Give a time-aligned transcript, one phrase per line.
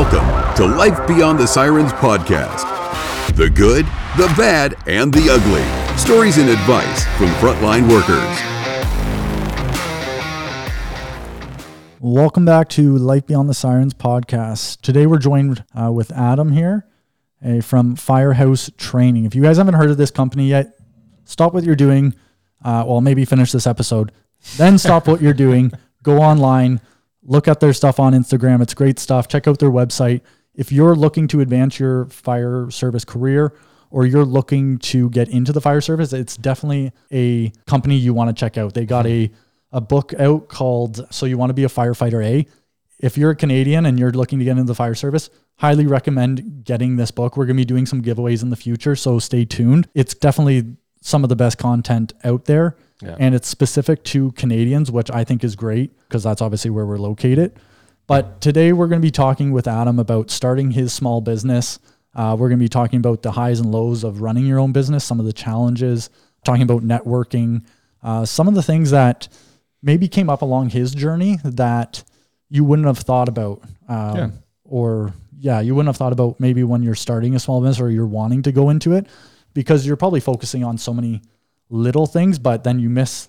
[0.00, 2.64] Welcome to Life Beyond the Sirens podcast.
[3.34, 3.84] The good,
[4.16, 5.98] the bad, and the ugly.
[5.98, 8.38] Stories and advice from frontline workers.
[11.98, 14.82] Welcome back to Life Beyond the Sirens podcast.
[14.82, 16.86] Today we're joined uh, with Adam here
[17.44, 19.24] uh, from Firehouse Training.
[19.24, 20.78] If you guys haven't heard of this company yet,
[21.24, 22.14] stop what you're doing.
[22.64, 24.12] Uh, well, maybe finish this episode,
[24.58, 25.72] then stop what you're doing.
[26.04, 26.80] Go online,
[27.22, 28.62] look at their stuff on Instagram.
[28.62, 29.28] It's great stuff.
[29.28, 30.22] Check out their website.
[30.54, 33.54] If you're looking to advance your fire service career
[33.90, 38.28] or you're looking to get into the fire service, it's definitely a company you want
[38.28, 38.74] to check out.
[38.74, 39.30] They got a
[39.72, 42.46] a book out called So You Want to Be a Firefighter A.
[42.98, 46.64] If you're a Canadian and you're looking to get into the fire service, highly recommend
[46.64, 47.36] getting this book.
[47.36, 49.88] We're going to be doing some giveaways in the future, so stay tuned.
[49.94, 52.76] It's definitely some of the best content out there.
[53.02, 53.16] Yeah.
[53.18, 56.98] And it's specific to Canadians, which I think is great because that's obviously where we're
[56.98, 57.52] located.
[58.06, 61.78] But today we're going to be talking with Adam about starting his small business.
[62.14, 64.72] Uh, we're going to be talking about the highs and lows of running your own
[64.72, 66.10] business, some of the challenges,
[66.44, 67.64] talking about networking,
[68.02, 69.28] uh, some of the things that
[69.82, 72.02] maybe came up along his journey that
[72.48, 73.62] you wouldn't have thought about.
[73.88, 74.30] Um, Yeah.
[74.64, 77.90] Or, yeah, you wouldn't have thought about maybe when you're starting a small business or
[77.90, 79.06] you're wanting to go into it
[79.54, 81.22] because you're probably focusing on so many
[81.70, 83.28] little things, but then you miss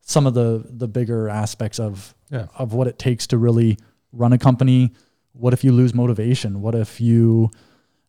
[0.00, 2.46] some of the the bigger aspects of Yeah.
[2.58, 3.78] of what it takes to really
[4.12, 4.92] run a company.
[5.32, 6.60] What if you lose motivation?
[6.60, 7.50] What if you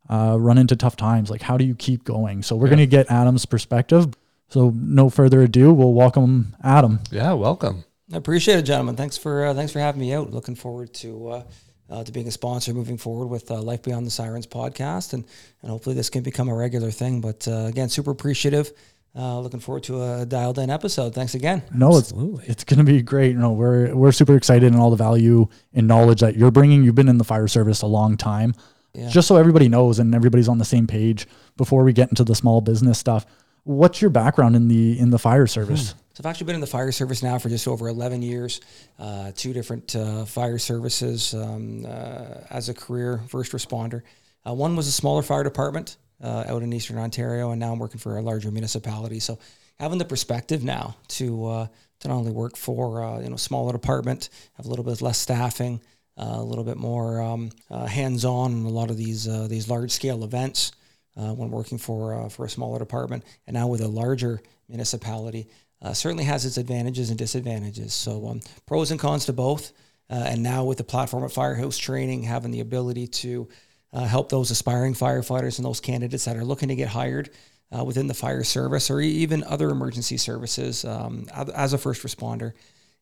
[0.10, 1.30] uh, run into tough times?
[1.30, 2.44] Like, how do you keep going?
[2.44, 2.72] So we're Yeah.
[2.76, 4.08] going to get Adam's perspective.
[4.50, 7.00] So no further ado, we'll welcome Adam.
[7.12, 7.86] Yeah, welcome.
[8.12, 8.96] I appreciate it, gentlemen.
[8.98, 10.32] Thanks for uh, thanks for having me out.
[10.32, 11.44] Looking forward to uh,
[11.90, 15.24] uh, to being a sponsor moving forward with uh, Life Beyond the Sirens podcast, and
[15.62, 17.22] and hopefully this can become a regular thing.
[17.22, 18.72] But uh, again, super appreciative.
[19.16, 21.14] Uh, looking forward to a dialed in episode.
[21.14, 21.61] Thanks again.
[21.72, 22.45] No, it's Absolutely.
[22.47, 23.33] it's going to be great.
[23.33, 26.83] You know, we're we're super excited and all the value and knowledge that you're bringing.
[26.83, 28.55] You've been in the fire service a long time.
[28.95, 29.10] Yeah.
[29.10, 31.27] Just so everybody knows and everybody's on the same page
[31.58, 33.26] before we get into the small business stuff.
[33.65, 35.93] What's your background in the in the fire service?
[36.14, 38.61] So I've actually been in the fire service now for just over 11 years,
[38.99, 44.04] uh, two different uh, fire services um, uh, as a career first responder.
[44.48, 47.80] Uh, one was a smaller fire department uh, out in Eastern Ontario, and now I'm
[47.80, 49.20] working for a larger municipality.
[49.20, 49.38] So
[49.80, 51.67] having the perspective now to uh,
[52.00, 55.17] to not only work for uh, you know smaller department, have a little bit less
[55.17, 55.82] staffing,
[56.17, 59.48] uh, a little bit more um, uh, hands on in a lot of these uh,
[59.50, 60.72] these large scale events
[61.16, 65.48] when working for for a smaller department, and now with a larger municipality,
[65.92, 67.94] certainly has its advantages and disadvantages.
[67.94, 69.73] So um, pros and cons to both.
[70.10, 73.48] And now with the platform at Firehouse Training, having the ability to
[73.93, 77.30] uh, help those aspiring firefighters and those candidates that are looking to get hired
[77.71, 82.53] uh, within the fire service or even other emergency services um, as- a first responder.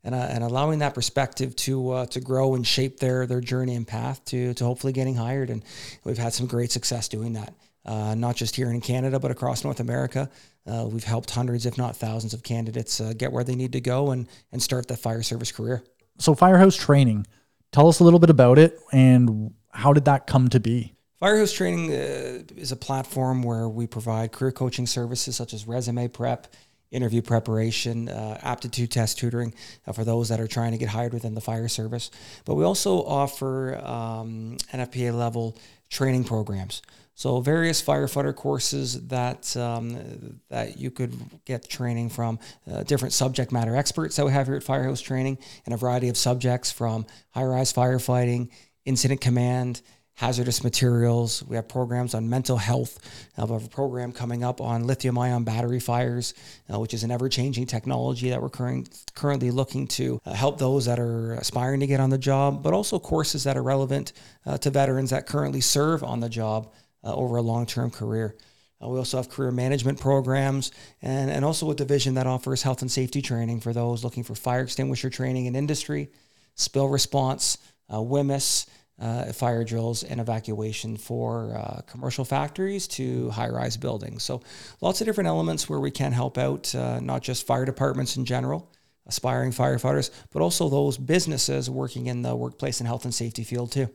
[0.04, 3.76] And, uh, and allowing that perspective to uh, to grow and shape their their journey
[3.76, 5.64] and path to to hopefully getting hired, and
[6.04, 7.54] we've had some great success doing that
[7.86, 10.28] uh, not just here in Canada, but across North America.
[10.66, 14.10] Uh, we've helped hundreds, if not thousands, of candidates get where they need to go
[14.10, 15.84] and, and start that fire service career.
[16.18, 17.28] So Firehouse Training,
[17.72, 20.94] tell us a little bit about it and how did that come to be?
[21.20, 26.08] Firehouse Training uh, is a platform where we provide career coaching services such as resume
[26.08, 26.48] prep,
[26.90, 29.54] interview preparation, uh, aptitude test tutoring
[29.86, 32.10] uh, for those that are trying to get hired within the fire service.
[32.44, 35.58] But we also offer um, NFPA level
[35.92, 36.82] training programs.
[37.14, 41.14] So various firefighter courses that um, that you could
[41.46, 42.40] get training from
[42.72, 46.10] uh, different subject matter experts that we have here at Firehouse Training in a variety
[46.10, 48.50] of subjects from high-rise firefighting,
[48.86, 49.82] incident command,
[50.16, 51.44] hazardous materials.
[51.44, 53.00] We have programs on mental health.
[53.38, 56.34] Uh, we have a program coming up on lithium ion battery fires,
[56.72, 60.60] uh, which is an ever changing technology that we're current, currently looking to uh, help
[60.60, 64.14] those that are aspiring to get on the job, but also courses that are relevant
[64.46, 66.72] uh, to veterans that currently serve on the job
[67.04, 68.36] uh, over a long term career.
[68.84, 70.72] Uh, we also have career management programs
[71.02, 74.36] and, and also a division that offers health and safety training for those looking for
[74.36, 76.10] fire extinguisher training in industry,
[76.56, 77.58] spill response,
[77.92, 78.68] uh, WHMIS,
[79.00, 84.24] uh, fire drills, and evacuation for uh, commercial factories to high rise buildings.
[84.24, 84.42] So,
[84.80, 88.26] lots of different elements where we can help out uh, not just fire departments in
[88.26, 88.72] general,
[89.08, 93.72] aspiring firefighters, but also those businesses working in the workplace and health and safety field
[93.72, 93.90] too.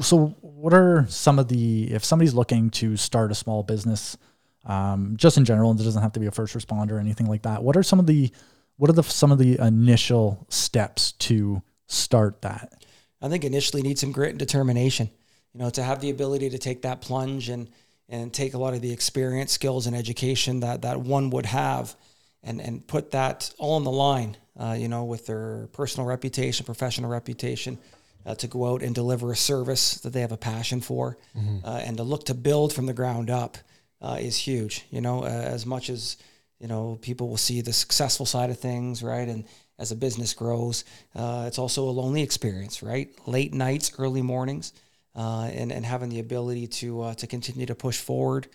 [0.00, 4.16] So, what are some of the if somebody's looking to start a small business,
[4.64, 7.26] um, just in general, and it doesn't have to be a first responder or anything
[7.26, 7.62] like that?
[7.62, 8.30] What are some of the
[8.76, 12.84] what are the some of the initial steps to start that?
[13.22, 15.08] I think initially need some grit and determination.
[15.54, 17.68] You know, to have the ability to take that plunge and
[18.08, 21.94] and take a lot of the experience, skills, and education that that one would have,
[22.42, 24.36] and and put that all on the line.
[24.58, 27.78] Uh, you know, with their personal reputation, professional reputation,
[28.26, 31.16] uh, to go out and deliver a service that they have a passion for,
[31.64, 33.56] uh, and to look to build from the ground up
[34.02, 34.84] uh, is huge.
[34.90, 36.16] You know, uh, as much as
[36.60, 39.28] you know, people will see the successful side of things, right?
[39.28, 39.44] And
[39.82, 40.84] as a business grows,
[41.16, 43.08] uh, it's also a lonely experience, right?
[43.26, 44.72] Late nights, early mornings,
[45.16, 48.46] uh, and and having the ability to uh, to continue to push forward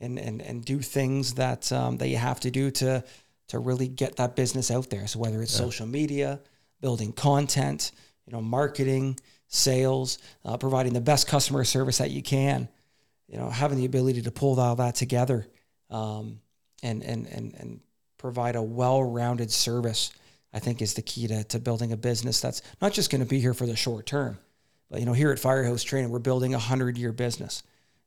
[0.00, 3.04] and and and do things that um, that you have to do to
[3.48, 5.06] to really get that business out there.
[5.06, 6.40] So whether it's social media,
[6.80, 7.92] building content,
[8.26, 12.68] you know, marketing, sales, uh, providing the best customer service that you can,
[13.28, 15.46] you know, having the ability to pull all that together,
[15.90, 16.40] um,
[16.82, 17.80] and and and and
[18.18, 20.12] provide a well-rounded service,
[20.52, 23.28] I think is the key to, to building a business that's not just going to
[23.28, 24.38] be here for the short term,
[24.90, 27.62] but you know, here at Firehouse Training, we're building a hundred-year business.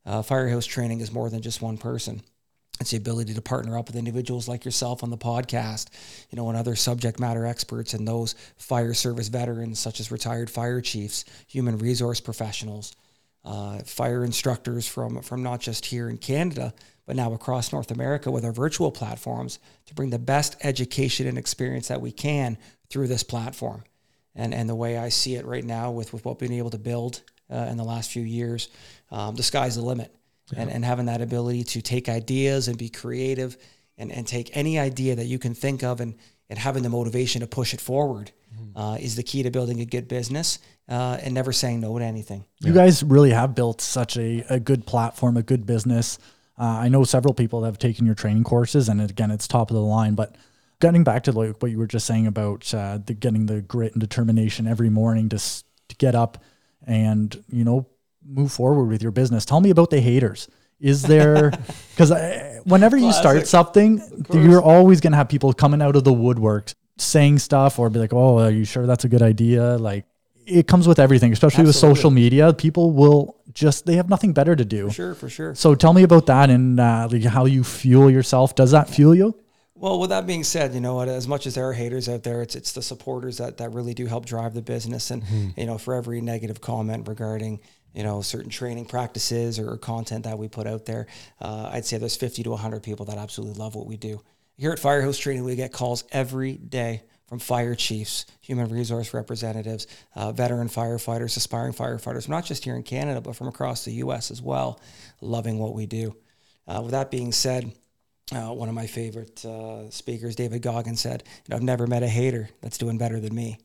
[0.06, 2.22] Uh, Firehouse Training is more than just one person.
[2.80, 5.88] It's the ability to partner up with individuals like yourself on the podcast,
[6.30, 10.50] you know, and other subject matter experts and those fire service veterans, such as retired
[10.50, 12.94] fire chiefs, human resource professionals,
[13.46, 16.74] uh, fire instructors from from not just here in Canada,
[17.06, 21.38] but now across North America with our virtual platforms to bring the best education and
[21.38, 22.58] experience that we can
[22.90, 23.84] through this platform.
[24.36, 26.72] And and the way I see it right now with with what we've been able
[26.72, 27.22] to build
[27.52, 28.70] uh, in the last few years,
[29.12, 30.14] um, the sky's the limit.
[30.56, 33.58] And, and having that ability to take ideas and be creative
[33.98, 36.14] and, and take any idea that you can think of and,
[36.52, 38.32] and having the motivation to push it forward
[38.76, 40.60] uh, is the key to building a good business
[40.90, 42.46] uh, and never saying no to anything.
[42.60, 46.20] You guys really have built such a, a good platform, a good business.
[46.58, 49.70] Uh, I know several people that have taken your training courses, and again, it's top
[49.70, 50.16] of the line.
[50.16, 50.36] But
[50.80, 53.94] getting back to like what you were just saying about uh, the, getting the grit
[53.94, 56.44] and determination every morning to, to get up
[56.88, 57.88] and you know
[58.26, 59.46] move forward with your business.
[59.46, 60.48] Tell me about the haters.
[60.80, 61.52] Is there
[61.92, 62.12] because
[62.64, 64.02] whenever you start something,
[64.34, 68.14] you're always gonna have people coming out of the woodwork saying stuff or be like,
[68.14, 70.06] "Oh, are you sure that's a good idea?" Like
[70.46, 72.54] it comes with everything, especially with social media.
[72.54, 74.88] People will just they have nothing better to do.
[74.88, 75.56] For Sure, for sure.
[75.56, 78.56] So tell me about that and uh, like how you fuel yourself.
[78.56, 79.36] Does that fuel you?
[79.78, 82.42] Well, with that being said, you know, as much as there are haters out there,
[82.42, 85.12] it's it's the supporters that that really do help drive the business.
[85.12, 85.24] And
[85.58, 87.60] you know, for every negative comment regarding
[87.94, 91.08] you know certain training practices or, content that we put out there,
[91.42, 94.22] uh, I'd say there's 50 to 100 people that absolutely love what we do.
[94.58, 99.88] Here at Firehouse Training, we get calls every day from fire chiefs, human resource representatives,
[100.16, 104.32] uh, veteran firefighters, aspiring firefighters, not just here in Canada, but from across the U.S.
[104.32, 104.80] as well,
[105.22, 106.16] loving what we do.
[106.68, 107.72] Uh, with that being said,
[108.34, 112.04] uh, one of my favorite uh, speakers, David Goggins, said, you know, I've never met
[112.04, 113.60] a hater that's doing better than me.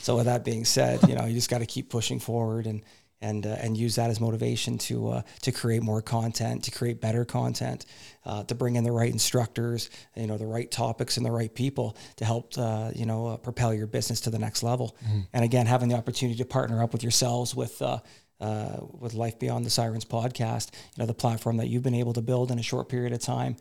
[0.00, 2.82] So with that being said, you know, you just got to keep pushing forward and
[3.22, 7.00] and uh, and use that as motivation to uh, to create more content, to create
[7.00, 7.86] better content,
[8.26, 11.54] uh, to bring in the right instructors, you know, the right topics and the right
[11.54, 14.96] people to help uh, you know uh, propel your business to the next level.
[15.32, 17.80] And again, having the opportunity to partner up with yourselves with.
[17.80, 18.00] Uh,
[18.40, 22.12] uh, with Life Beyond the Sirens podcast, you know, the platform that you've been able
[22.14, 23.54] to build in a short period of time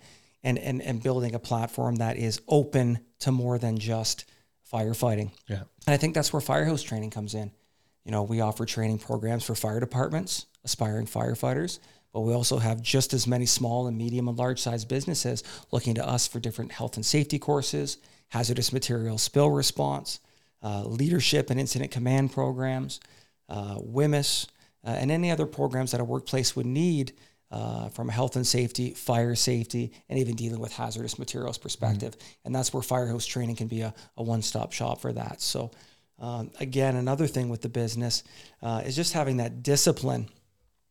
[0.43, 4.25] and, and, and building a platform that is open to more than just
[4.71, 5.31] firefighting.
[5.47, 5.63] Yeah.
[5.85, 7.51] And I think that's where firehouse training comes in.
[8.05, 11.79] You know, we offer training programs for fire departments, aspiring firefighters,
[12.13, 15.95] but we also have just as many small and medium and large size businesses looking
[15.95, 17.97] to us for different health and safety courses,
[18.29, 20.19] hazardous material spill response,
[20.63, 22.99] uh, leadership and incident command programs,
[23.49, 24.47] uh, WHMIS,
[24.85, 27.13] uh, and any other programs that a workplace would need
[27.51, 32.15] uh, from health and safety, fire safety, and even dealing with hazardous materials perspective.
[32.45, 35.41] And that's where firehouse training can be a, a one stop shop for that.
[35.41, 35.71] So,
[36.21, 38.23] um, again, another thing with the business
[38.61, 40.29] uh, is just having that discipline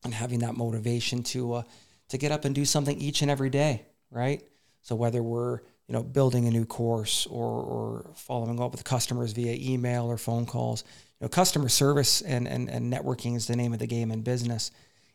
[0.05, 1.63] and having that motivation to uh,
[2.09, 4.43] to get up and do something each and every day, right?
[4.83, 9.33] So whether we're you know building a new course or, or following up with customers
[9.33, 10.83] via email or phone calls,
[11.21, 14.23] you know, customer service and, and and networking is the name of the game in
[14.23, 14.73] business,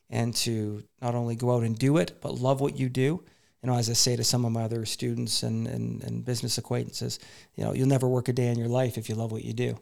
[0.10, 3.22] and to not only go out and do it but love what you do.
[3.64, 6.58] You know, as I say to some of my other students and, and, and business
[6.60, 7.20] acquaintances,
[7.56, 9.54] you know, you'll never work a day in your life if you love what you
[9.54, 9.78] do.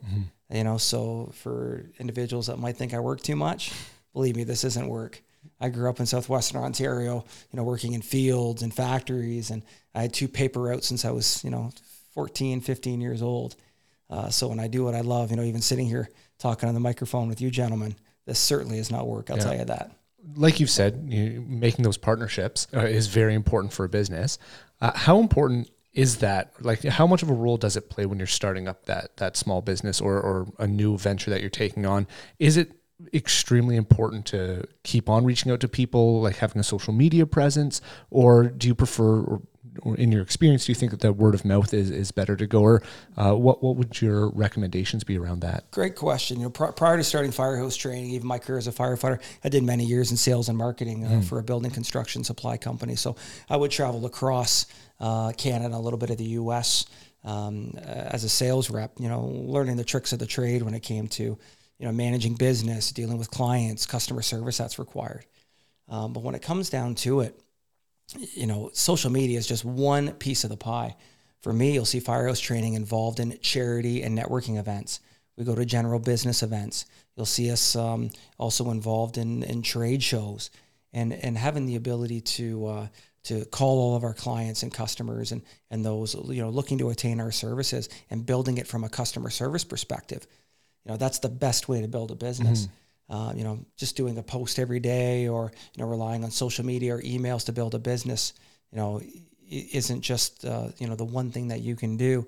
[0.49, 3.73] You know, so for individuals that might think I work too much,
[4.13, 5.21] believe me, this isn't work.
[5.59, 9.63] I grew up in southwestern Ontario, you know, working in fields and factories, and
[9.93, 11.71] I had two paper routes since I was, you know,
[12.13, 13.55] 14, 15 years old.
[14.09, 16.75] Uh, so when I do what I love, you know, even sitting here talking on
[16.75, 19.29] the microphone with you gentlemen, this certainly is not work.
[19.29, 19.91] I'll tell you that.
[20.35, 24.37] Like you've said, you, making those partnerships uh, is very important for a business.
[24.81, 26.53] Uh, how important is that?
[26.59, 29.37] Like, how much of a role does it play when you're starting up that that
[29.37, 32.07] small business or or a new venture that you're taking on?
[32.39, 32.71] Is it
[33.13, 37.81] extremely important to keep on reaching out to people, like having a social media presence,
[38.09, 39.41] or do you prefer or
[39.81, 42.35] or in your experience, do you think that the word of mouth is, is better
[42.35, 42.61] to go?
[42.61, 42.83] Or
[43.17, 45.69] uh, what what would your recommendations be around that?
[45.71, 46.37] Great question.
[46.37, 49.49] You know, pr- prior to starting firehouse training, even my career as a firefighter, I
[49.49, 51.25] did many years in sales and marketing uh, mm.
[51.25, 52.95] for a building construction supply company.
[52.95, 53.15] So
[53.49, 54.65] I would travel across
[54.99, 56.85] uh, Canada, a little bit of the U.S.
[57.23, 58.91] Um, as a sales rep.
[58.99, 62.35] You know, learning the tricks of the trade when it came to you know managing
[62.35, 65.25] business, dealing with clients, customer service that's required.
[65.89, 67.39] Um, but when it comes down to it,
[68.33, 70.95] you know, social media is just one piece of the pie.
[71.41, 74.99] For me, you'll see Firehouse Training involved in charity and networking events.
[75.37, 76.85] We go to general business events.
[77.15, 80.51] You'll see us um, also involved in, in trade shows
[80.93, 82.87] and, and having the ability to uh,
[83.23, 85.41] to call all of our clients and customers and,
[85.71, 89.29] and those you know looking to attain our services and building it from a customer
[89.29, 90.27] service perspective.
[90.85, 92.63] You know, that's the best way to build a business.
[92.63, 92.75] Mm-hmm
[93.09, 96.65] uh, you know, just doing a post every day or, you know, relying on social
[96.65, 98.33] media or emails to build a business,
[98.71, 99.01] you know,
[99.49, 102.27] isn't just, uh, you know, the one thing that you can do.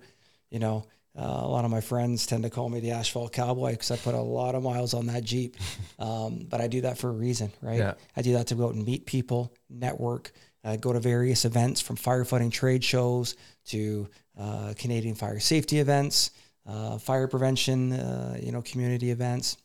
[0.52, 0.86] You know,
[1.18, 3.98] uh, a lot of my friends tend to call me the asphalt cowboy because I
[3.98, 5.56] put a lot of miles on that Jeep.
[5.98, 7.78] Um, but I do that for a reason, right?
[7.78, 7.94] Yeah.
[8.18, 10.34] I do that to go out and meet people, network,
[10.66, 16.32] uh, go to various events from firefighting trade shows to uh, Canadian fire safety events,
[16.68, 19.56] uh, fire prevention, uh, you know, community events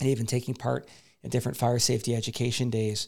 [0.00, 0.88] and even taking part
[1.22, 3.06] in different fire safety education days,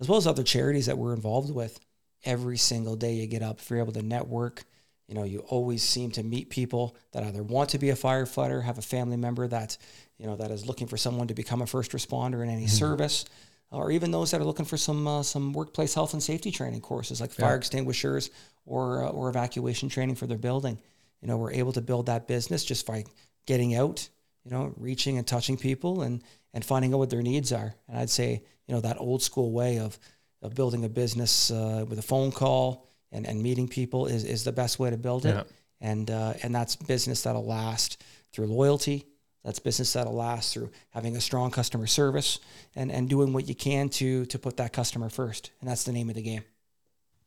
[0.00, 1.78] as well as other charities that we're involved with.
[2.24, 4.64] Every single day you get up, if you're able to network,
[5.08, 8.62] you know, you always seem to meet people that either want to be a firefighter,
[8.62, 9.76] have a family member that,
[10.18, 12.68] you know, that is looking for someone to become a first responder in any mm-hmm.
[12.68, 13.24] service,
[13.70, 16.80] or even those that are looking for some uh, some workplace health and safety training
[16.80, 17.46] courses like yeah.
[17.46, 18.30] fire extinguishers
[18.64, 20.78] or uh, or evacuation training for their building.
[21.20, 23.04] You know, we're able to build that business just by
[23.46, 24.08] getting out
[24.44, 26.22] you know, reaching and touching people and
[26.54, 27.74] and finding out what their needs are.
[27.88, 29.98] And I'd say, you know, that old school way of
[30.42, 34.42] of building a business uh, with a phone call and, and meeting people is, is
[34.44, 35.34] the best way to build it.
[35.34, 35.42] Yeah.
[35.80, 39.06] And uh, and that's business that'll last through loyalty.
[39.44, 42.38] That's business that'll last through having a strong customer service
[42.76, 45.50] and, and doing what you can to to put that customer first.
[45.60, 46.44] And that's the name of the game.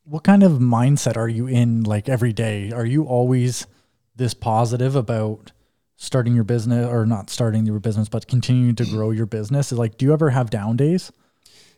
[0.04, 2.72] What kind of mindset are you in like every day?
[2.72, 3.66] Are you always
[4.16, 5.52] this positive about
[5.98, 9.72] starting your business or not starting your business, but continuing to grow your business?
[9.72, 11.12] Like, do you ever have down days?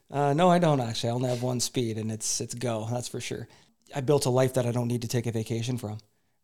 [0.10, 1.10] Uh, no, I don't actually.
[1.10, 2.88] I only have one speed, and it's it's go.
[2.90, 3.48] That's for sure.
[3.96, 5.98] I built a life that I don't need to take a vacation from.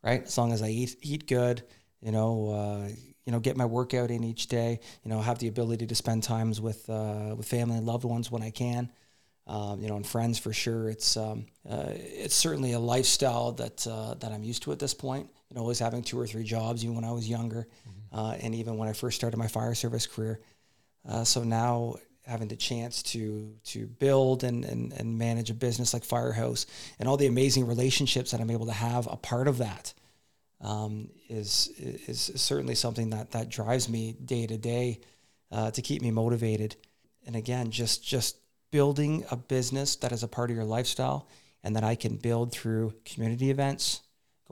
[0.04, 1.64] Right, as long as I eat eat good,
[2.02, 2.90] you know, uh,
[3.26, 4.82] you know, get my workout in each day.
[5.04, 8.30] You know, have the ability to spend times with uh, with family and loved ones
[8.30, 8.92] when I can.
[9.46, 10.90] Um, you know, and friends for sure.
[10.90, 14.94] It's um, uh, it's certainly a lifestyle that uh, that I'm used to at this
[14.94, 18.20] point you know, always having two or three jobs, even when I was younger, mm-hmm.
[18.20, 20.40] uh, and even when I first started my fire service career.
[21.08, 21.96] Uh, so now
[22.26, 26.66] having the chance to to build and, and and manage a business like Firehouse
[26.98, 29.94] and all the amazing relationships that I'm able to have a part of that
[30.60, 35.02] um, is is certainly something that that drives me day to day
[35.52, 36.76] uh, to keep me motivated.
[37.28, 38.38] And again, just just
[38.72, 41.28] building a business that is a part of your lifestyle
[41.64, 44.02] and that I can build through community events,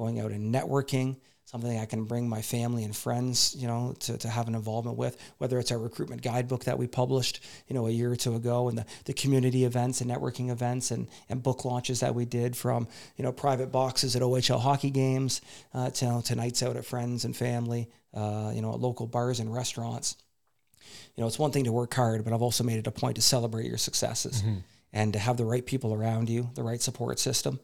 [0.01, 1.15] going out and networking,
[1.45, 4.97] something I can bring my family and friends, you know, to, to have an involvement
[4.97, 8.33] with, whether it's our recruitment guidebook that we published, you know, a year or two
[8.33, 12.25] ago and the, the community events and networking events and, and book launches that we
[12.25, 15.41] did from, you know, private boxes at OHL hockey games
[15.75, 19.39] uh, to, to nights out at friends and family, uh, you know, at local bars
[19.39, 20.15] and restaurants.
[21.15, 23.17] You know, it's one thing to work hard, but I've also made it a point
[23.17, 24.59] to celebrate your successes mm-hmm.
[24.93, 27.59] and to have the right people around you, the right support system.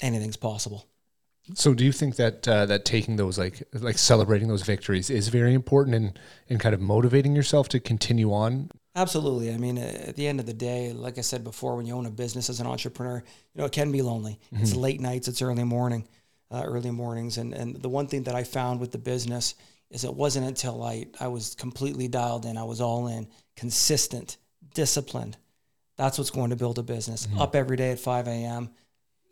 [0.00, 0.86] Anything's possible.
[1.54, 5.28] So, do you think that uh, that taking those like like celebrating those victories is
[5.28, 6.14] very important in
[6.48, 8.70] in kind of motivating yourself to continue on?
[8.94, 9.52] Absolutely.
[9.52, 12.06] I mean, at the end of the day, like I said before, when you own
[12.06, 13.22] a business as an entrepreneur,
[13.54, 14.40] you know it can be lonely.
[14.52, 14.62] Mm-hmm.
[14.62, 16.08] It's late nights, it's early morning,
[16.50, 19.54] uh, early mornings, and and the one thing that I found with the business
[19.90, 24.36] is it wasn't until I I was completely dialed in, I was all in, consistent,
[24.74, 25.36] disciplined.
[25.96, 27.26] That's what's going to build a business.
[27.26, 27.40] Mm-hmm.
[27.40, 28.70] Up every day at 5 a.m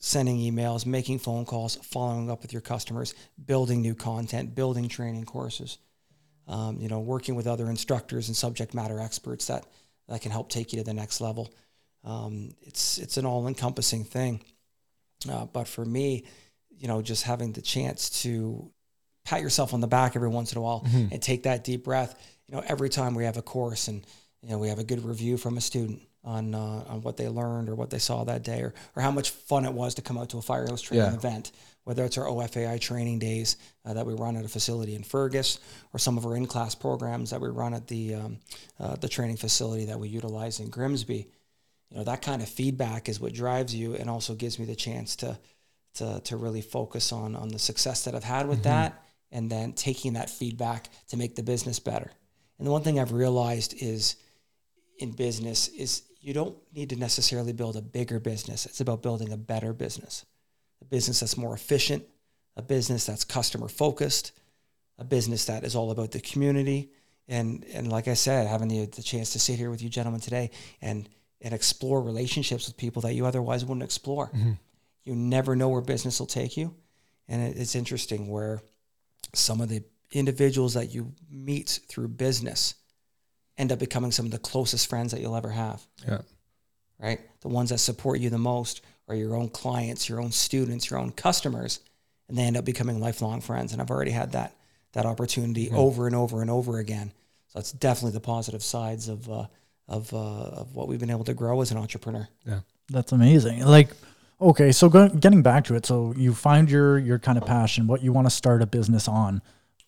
[0.06, 3.12] sending emails, making phone calls, following up with your customers,
[3.44, 5.78] building new content, building training courses,
[6.46, 9.66] um, you know, working with other instructors and subject matter experts that,
[10.06, 11.52] that can help take you to the next level.
[12.04, 14.44] Um, it's, it's an all encompassing thing.
[15.28, 16.24] Uh, but for me,
[16.70, 18.70] you know, just having the chance to
[19.24, 21.12] pat yourself on the back every once in a while mm-hmm.
[21.12, 22.14] and take that deep breath,
[22.46, 24.06] you know, every time we have a course and,
[24.40, 27.28] you know, we have a good review from a student on uh, on what they
[27.28, 30.02] learned or what they saw that day, or or how much fun it was to
[30.02, 31.14] come out to a firehouse training yeah.
[31.14, 31.52] event.
[31.84, 35.60] Whether it's our OFAI training days uh, that we run at a facility in Fergus,
[35.92, 38.38] or some of our in-class programs that we run at the um,
[38.80, 41.30] uh, the training facility that we utilize in Grimsby,
[41.90, 44.76] you know that kind of feedback is what drives you, and also gives me the
[44.76, 45.38] chance to
[45.94, 49.02] to, to really focus on on the success that I've had with that
[49.32, 52.10] and then taking that feedback to make the business better.
[52.58, 54.16] And the one thing I've realized is
[54.98, 58.66] in business is you don't need to necessarily build a bigger business.
[58.66, 60.26] It's about building a better business.
[60.82, 62.02] A business that's more efficient,
[62.56, 64.32] a business that's customer focused,
[64.98, 66.90] a business that is all about the community.
[67.28, 70.20] And and like I said, having the, the chance to sit here with you gentlemen
[70.20, 70.50] today
[70.82, 71.08] and
[71.42, 74.26] and explore relationships with people that you otherwise wouldn't explore.
[74.30, 74.52] Mm-hmm.
[75.04, 76.74] You never know where business will take you.
[77.28, 78.60] And it, it's interesting where
[79.32, 82.74] some of the individuals that you meet through business
[83.58, 86.20] end up becoming some of the closest friends that you'll ever have Yeah.
[86.98, 87.20] right?
[87.40, 90.98] The ones that support you the most are your own clients, your own students, your
[90.98, 91.80] own customers,
[92.28, 93.72] and they end up becoming lifelong friends.
[93.72, 94.52] And I've already had that
[94.92, 97.12] that opportunity over and over and over again.
[97.48, 99.46] So it's definitely the positive sides of uh,
[99.88, 102.28] of uh, of what we've been able to grow as an entrepreneur.
[102.46, 102.60] Yeah.
[102.88, 103.64] That's amazing.
[103.64, 103.90] Like,
[104.40, 107.86] okay, so go, getting back to it, so you find your your kind of passion,
[107.86, 109.42] what you want to start a business on.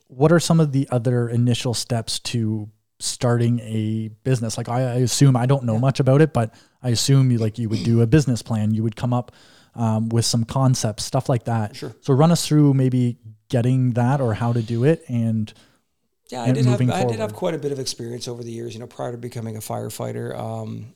[0.09, 2.69] What are some of the other initial steps to
[3.01, 4.57] starting a business?
[4.57, 7.59] Like, I, I assume I don't know much about it, but I assume you like
[7.59, 8.73] you would do a business plan.
[8.73, 9.33] You would come up
[9.75, 11.77] um, with some concepts, stuff like that.
[11.77, 11.95] Sure.
[12.01, 15.53] So run us through maybe getting that or how to do it, and
[16.31, 18.51] Yeah, I did have moving I did have quite a bit of experience over the
[18.51, 18.75] years.
[18.75, 20.95] You know, prior to becoming a firefighter, um,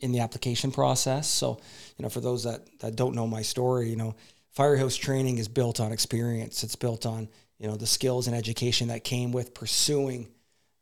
[0.00, 1.26] in the application process.
[1.26, 1.58] So,
[1.96, 4.14] you know, for those that that don't know my story, you know,
[4.52, 6.62] firehouse training is built on experience.
[6.62, 10.28] It's built on you know the skills and education that came with pursuing,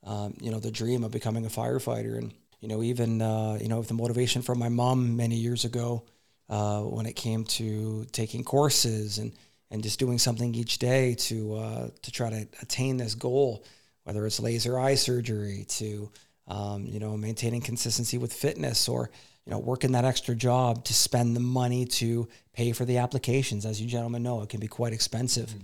[0.04, 2.18] um, you know, the dream of becoming a firefighter.
[2.18, 5.64] And you know, even uh, you know, with the motivation from my mom many years
[5.64, 6.04] ago,
[6.48, 9.32] uh, when it came to taking courses and
[9.70, 13.64] and just doing something each day to uh, to try to attain this goal,
[14.04, 16.10] whether it's laser eye surgery to
[16.46, 19.10] um, you know maintaining consistency with fitness or
[19.46, 23.64] you know working that extra job to spend the money to pay for the applications.
[23.64, 25.54] As you gentlemen know, it can be quite expensive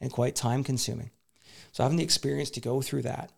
[0.00, 1.10] and quite time consuming.
[1.72, 3.30] So having the experience to go through that.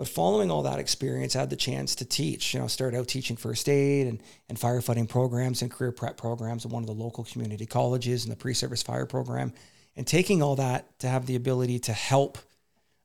[0.00, 2.54] But following all that experience, I had the chance to teach.
[2.54, 6.64] You know, started out teaching first aid and, and firefighting programs and career prep programs
[6.64, 9.52] at one of the local community colleges and the pre-service fire program,
[9.96, 12.38] and taking all that to have the ability to help,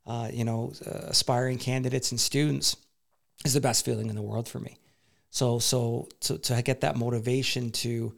[0.08, 2.77] uh, you know, uh, aspiring candidates and students
[3.43, 4.77] is the best feeling in the world for me.
[5.31, 8.15] So, so to, to get that motivation to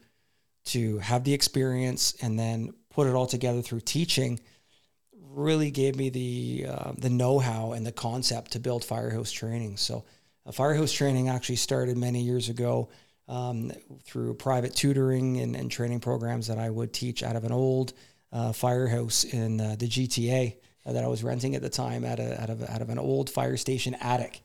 [0.66, 4.38] to have the experience and then put it all together through teaching
[5.38, 9.76] really gave me the uh, the know-how and the concept to build firehouse training.
[9.76, 10.04] So,
[10.44, 12.88] uh, firehouse training actually started many years ago
[13.28, 13.72] um,
[14.04, 17.92] through private tutoring and, and training programs that I would teach out of an old
[18.32, 22.18] uh, firehouse in uh, the GTA uh, that I was renting at the time at
[22.18, 24.42] a, out of out of an old fire station attic.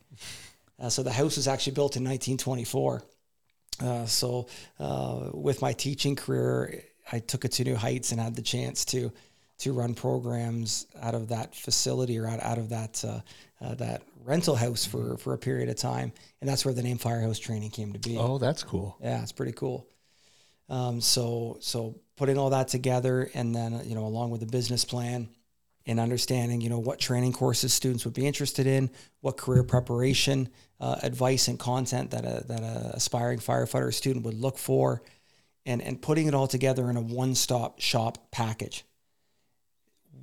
[0.80, 3.04] Uh, so the house was actually built in 1924.
[3.80, 4.48] Uh, so
[5.34, 9.12] with my teaching career, I took it to new heights and had the chance to
[9.60, 13.20] to run programs out of that facility or out, out of that uh,
[13.63, 16.12] uh, that rental house for for a period of time,
[16.42, 18.18] and that's where the name Firehouse Training came to be.
[18.18, 18.98] Oh, that's cool.
[19.02, 19.88] Yeah, it's pretty cool.
[20.70, 24.86] Um, so so putting all that together, and then you know along with the business
[24.86, 25.30] plan
[25.86, 28.89] and understanding you know what training courses students would be interested in,
[29.22, 34.36] what career preparation uh, advice and content that a that a aspiring firefighter student would
[34.36, 35.02] look for,
[35.66, 38.84] and and putting it all together in a one stop shop package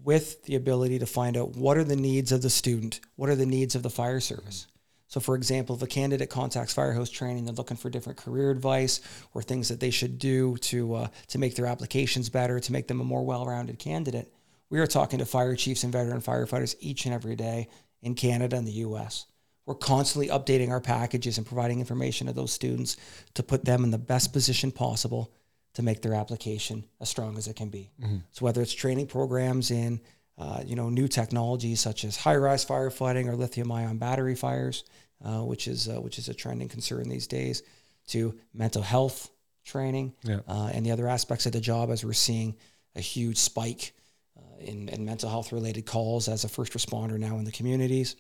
[0.02, 3.36] with the ability to find out what are the needs of the student, what are
[3.36, 4.66] the needs of the fire service.
[5.08, 9.00] So, for example, if a candidate contacts Firehouse Training, they're looking for different career advice
[9.34, 12.86] or things that they should do to uh, to make their applications better, to make
[12.86, 14.32] them a more well-rounded candidate.
[14.70, 17.68] We are talking to fire chiefs and veteran firefighters each and every day
[18.02, 19.26] in Canada and the U.S.
[19.66, 22.96] We're constantly updating our packages and providing information to those students
[23.34, 25.32] to put them in the best position possible
[25.74, 27.90] to make their application as strong as it can be.
[28.32, 30.00] So whether it's training programs in
[30.38, 34.84] uh, you know new technologies such as high-rise firefighting or lithium-ion battery fires,
[35.24, 37.62] uh, which is uh, which is a trending concern these days,
[38.08, 39.30] to mental health
[39.64, 40.40] training Yeah.
[40.48, 42.56] uh, and the other aspects of the job as we're seeing
[42.96, 43.92] a huge spike
[44.36, 48.16] uh, in, in mental health related calls as a first responder now in the communities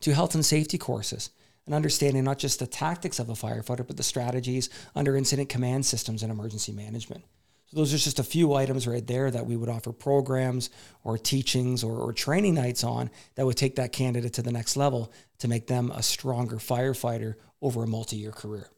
[0.00, 1.30] to health and safety courses
[1.66, 5.84] and understanding not just the tactics of a firefighter, but the strategies under incident command
[5.84, 7.24] systems and emergency management.
[7.66, 10.70] So those are just a few items right there that we would offer programs
[11.02, 14.76] or teachings or, or training nights on that would take that candidate to the next
[14.76, 18.70] level to make them a stronger firefighter over a multi-year career.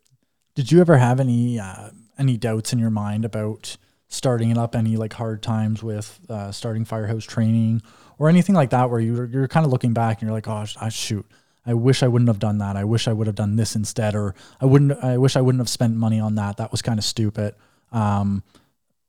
[0.54, 3.76] Did you ever have any uh, any doubts in your mind about
[4.08, 4.74] starting it up?
[4.74, 7.82] Any like hard times with uh, starting firehouse training
[8.18, 10.64] or anything like that, where you're you're kind of looking back and you're like, oh,
[10.80, 11.26] I shoot,
[11.68, 12.76] I wish I wouldn't have done that.
[12.76, 14.92] I wish I would have done this instead, or I wouldn't.
[15.04, 16.56] I wish I wouldn't have spent money on that.
[16.56, 17.54] That was kind of stupid.
[17.92, 18.42] Um,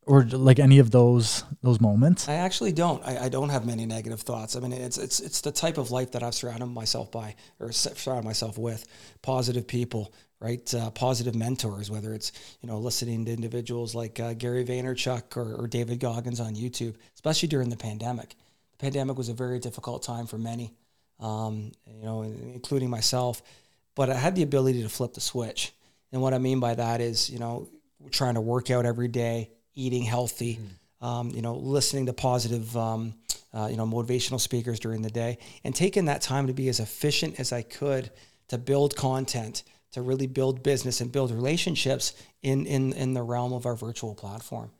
[0.05, 2.27] or like any of those those moments?
[2.27, 3.01] I actually don't.
[3.05, 4.57] I, I don't have many negative thoughts.
[4.57, 7.71] I mean, it's it's it's the type of life that I've surrounded myself by or
[7.71, 8.85] surrounded myself with.
[9.21, 10.73] Positive people, right?
[10.73, 15.55] Uh, positive mentors, whether it's you know listening to individuals like uh, Gary Vaynerchuk or,
[15.55, 18.35] or David Goggins on YouTube, especially during the pandemic.
[18.71, 20.73] The pandemic was a very difficult time for many,
[21.19, 23.41] um, you know, including myself.
[23.95, 25.73] But I had the ability to flip the switch,
[26.11, 27.67] and what I mean by that is, you know,
[28.11, 30.59] trying to work out every day, eating healthy,
[31.01, 31.05] mm.
[31.05, 32.75] um, you know, listening to positive.
[32.75, 33.15] Um,
[33.51, 36.79] uh, you know, motivational speakers during the day, and taking that time to be as
[36.79, 38.11] efficient as I could
[38.49, 43.53] to build content, to really build business and build relationships in, in, in the realm
[43.53, 44.71] of our virtual platform.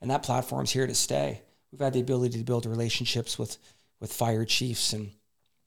[0.00, 1.42] And that platform's here to stay.
[1.72, 3.56] We've had the ability to build relationships with,
[4.00, 5.10] with fire chiefs and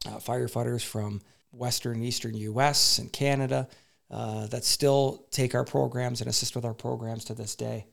[0.05, 3.67] uh, firefighters from Western and Eastern US and Canada
[4.09, 7.85] uh, that still take our programs and assist with our programs to this day.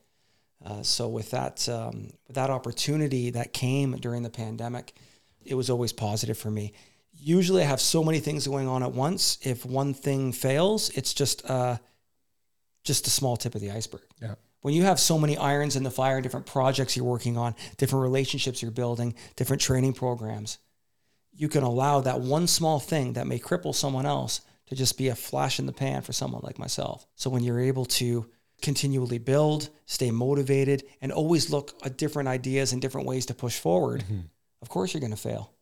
[0.64, 4.92] Uh, so with that, um, with that opportunity that came during the pandemic,
[5.44, 6.72] it was always positive for me
[7.18, 9.38] usually I have so many things going on at once.
[9.42, 11.78] If one thing fails, it's just uh,
[12.84, 14.02] just a small tip of the iceberg.
[14.20, 14.34] Yeah.
[14.62, 18.02] When you have so many irons in the fire, different projects you're working on, different
[18.02, 20.58] relationships you're building, different training programs,
[21.38, 25.08] you can allow that one small thing that may cripple someone else to just be
[25.08, 27.06] a flash in the pan for someone like myself.
[27.14, 28.26] So when you're able to
[28.60, 33.56] continually build, stay motivated, and always look at different ideas and different ways to push
[33.56, 34.22] forward, mm-hmm.
[34.60, 35.52] of course you're going to fail.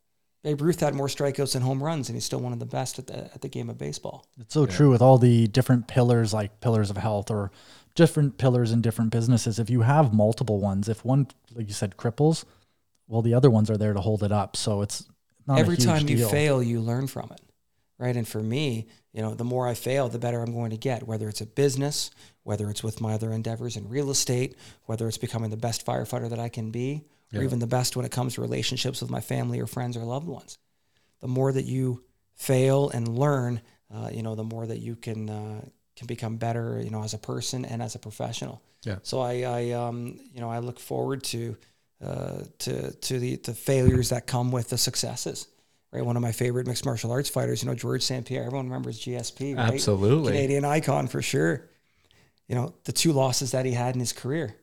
[0.42, 2.98] Babe Ruth had more strikeouts than home runs, and he's still one of the best
[2.98, 4.26] at the at the game of baseball.
[4.40, 4.72] It's so yeah.
[4.72, 7.50] true with all the different pillars, like pillars of health or
[7.94, 9.58] different pillars in different businesses.
[9.58, 12.44] If you have multiple ones, if one, like you said, cripples,
[13.08, 14.56] well, the other ones are there to hold it up.
[14.56, 15.06] So it's
[15.46, 16.18] not every time deal.
[16.18, 17.40] you fail, you learn from it,
[17.98, 18.16] right?
[18.16, 21.06] And for me, you know, the more I fail, the better I'm going to get.
[21.06, 22.10] Whether it's a business,
[22.42, 26.28] whether it's with my other endeavors in real estate, whether it's becoming the best firefighter
[26.30, 27.40] that I can be, yeah.
[27.40, 30.04] or even the best when it comes to relationships with my family or friends or
[30.04, 30.58] loved ones.
[31.20, 32.04] The more that you
[32.34, 35.64] fail and learn, uh, you know, the more that you can uh,
[35.96, 38.62] can become better, you know, as a person and as a professional.
[38.82, 38.98] Yeah.
[39.02, 41.56] So I, I um, you know, I look forward to
[42.04, 45.48] uh, to to the the failures that come with the successes.
[45.92, 48.26] Right, one of my favorite mixed martial arts fighters, you know, George St.
[48.26, 48.44] Pierre.
[48.44, 49.72] Everyone remembers GSP, right?
[49.72, 51.70] Absolutely, Canadian icon for sure.
[52.48, 54.54] You know, the two losses that he had in his career,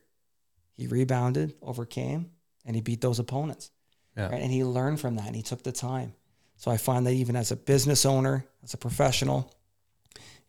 [0.75, 2.31] he rebounded, overcame,
[2.65, 3.71] and he beat those opponents.
[4.15, 4.29] Yeah.
[4.29, 4.41] Right?
[4.41, 6.13] And he learned from that and he took the time.
[6.55, 9.53] So I find that even as a business owner, as a professional,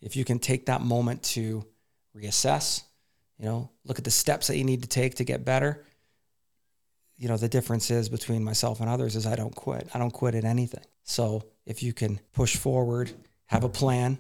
[0.01, 1.65] if you can take that moment to
[2.17, 2.83] reassess,
[3.39, 5.85] you know, look at the steps that you need to take to get better.
[7.17, 9.89] You know, the difference is between myself and others is I don't quit.
[9.95, 10.85] I don't quit at anything.
[11.05, 13.13] So if you can push forward,
[13.47, 14.19] have a plan,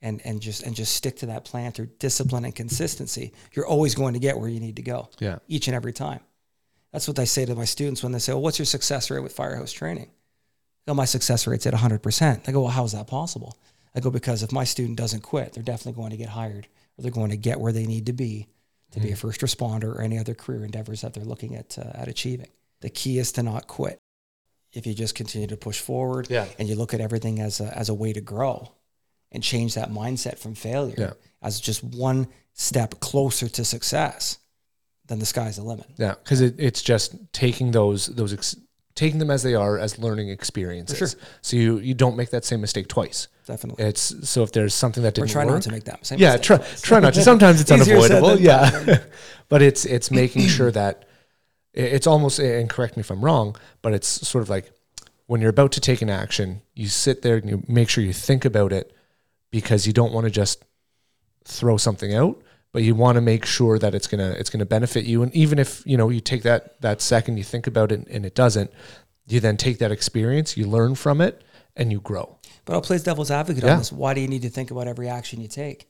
[0.00, 3.94] and and just and just stick to that plan through discipline and consistency, you're always
[3.94, 5.08] going to get where you need to go.
[5.18, 5.38] Yeah.
[5.48, 6.20] Each and every time.
[6.92, 9.22] That's what I say to my students when they say, well, what's your success rate
[9.22, 10.10] with firehouse training?
[10.86, 12.44] I go, my success rate's at 100%.
[12.44, 13.56] They go, well, how is that possible?
[13.94, 16.66] I go, because if my student doesn't quit, they're definitely going to get hired
[16.98, 18.48] or they're going to get where they need to be
[18.92, 19.08] to mm-hmm.
[19.08, 19.20] be a hmm.
[19.20, 22.48] first responder or any other career endeavors that they're looking at, uh, at achieving.
[22.80, 24.00] The key is to not quit.
[24.72, 26.46] If you just continue to push forward yeah.
[26.58, 28.72] and you look at everything as a, as a way to grow
[29.30, 31.12] and change that mindset from failure yeah.
[31.42, 34.38] as just one step closer to success,
[35.06, 35.86] then the sky's the limit.
[35.98, 38.56] Yeah, because it, it's just taking those those ex-
[38.94, 40.98] taking them as they are as learning experiences.
[40.98, 41.20] Sure.
[41.40, 43.28] So you you don't make that same mistake twice.
[43.46, 43.84] Definitely.
[43.84, 46.18] It's so if there's something that didn't or try work, not to make that same
[46.18, 46.80] yeah, try twice.
[46.82, 47.22] try not to.
[47.22, 48.38] Sometimes it's unavoidable.
[48.38, 48.98] Yeah,
[49.48, 51.04] but it's it's making sure that
[51.74, 54.70] it's almost and correct me if I'm wrong, but it's sort of like
[55.26, 58.12] when you're about to take an action, you sit there and you make sure you
[58.12, 58.94] think about it
[59.50, 60.64] because you don't want to just
[61.44, 62.40] throw something out
[62.72, 65.22] but you want to make sure that it's gonna it's gonna benefit you.
[65.22, 68.24] And even if you know you take that that second, you think about it, and
[68.24, 68.70] it doesn't,
[69.28, 71.42] you then take that experience, you learn from it,
[71.76, 72.38] and you grow.
[72.64, 73.72] But I'll play devil's advocate yeah.
[73.72, 73.92] on this.
[73.92, 75.88] Why do you need to think about every action you take?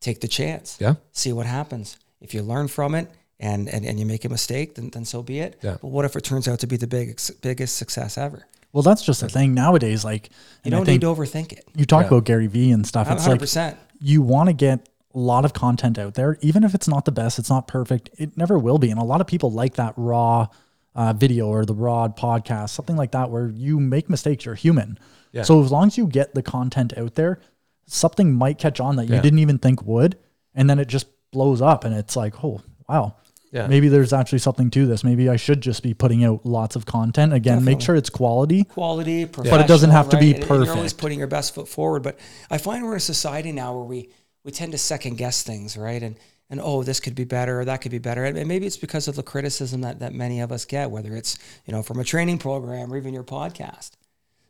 [0.00, 0.78] Take the chance.
[0.80, 0.94] Yeah.
[1.12, 1.98] See what happens.
[2.20, 5.22] If you learn from it and and, and you make a mistake, then, then so
[5.22, 5.58] be it.
[5.62, 5.76] Yeah.
[5.80, 8.46] But what if it turns out to be the biggest biggest success ever?
[8.72, 10.04] Well, that's just the thing nowadays.
[10.04, 10.30] Like
[10.64, 11.68] you don't need to overthink it.
[11.74, 12.08] You talk yeah.
[12.08, 13.10] about Gary Vee and stuff.
[13.10, 13.56] It's 100%.
[13.56, 16.38] like you want to get a lot of content out there.
[16.40, 18.10] Even if it's not the best, it's not perfect.
[18.18, 18.90] It never will be.
[18.90, 20.46] And a lot of people like that raw
[20.94, 24.44] uh, video or the raw podcast, something like that, where you make mistakes.
[24.44, 24.98] You're human.
[25.32, 25.42] Yeah.
[25.42, 27.40] So as long as you get the content out there,
[27.86, 29.20] something might catch on that you yeah.
[29.20, 30.18] didn't even think would,
[30.54, 33.16] and then it just blows up, and it's like, oh wow.
[33.52, 33.66] Yeah.
[33.66, 35.02] Maybe there's actually something to this.
[35.02, 37.32] Maybe I should just be putting out lots of content.
[37.32, 37.74] Again, Definitely.
[37.74, 38.62] make sure it's quality.
[38.62, 40.22] Quality, but it doesn't have to right?
[40.22, 40.50] be perfect.
[40.52, 42.04] And you're always putting your best foot forward.
[42.04, 42.16] But
[42.48, 44.10] I find we're in a society now where we
[44.44, 46.02] we tend to second guess things, right?
[46.02, 46.16] And
[46.50, 48.24] and oh, this could be better or that could be better.
[48.24, 51.38] And maybe it's because of the criticism that, that many of us get, whether it's,
[51.64, 53.92] you know, from a training program or even your podcast.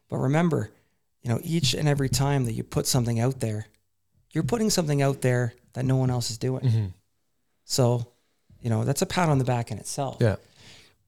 [0.08, 0.70] But remember,
[1.22, 3.66] you know, each and every time that you put something out there,
[4.30, 6.62] you're putting something out there that no one else is doing.
[6.62, 6.86] Mm-hmm.
[7.64, 8.10] So,
[8.62, 10.16] you know, that's a pat on the back in itself.
[10.20, 10.36] Yeah.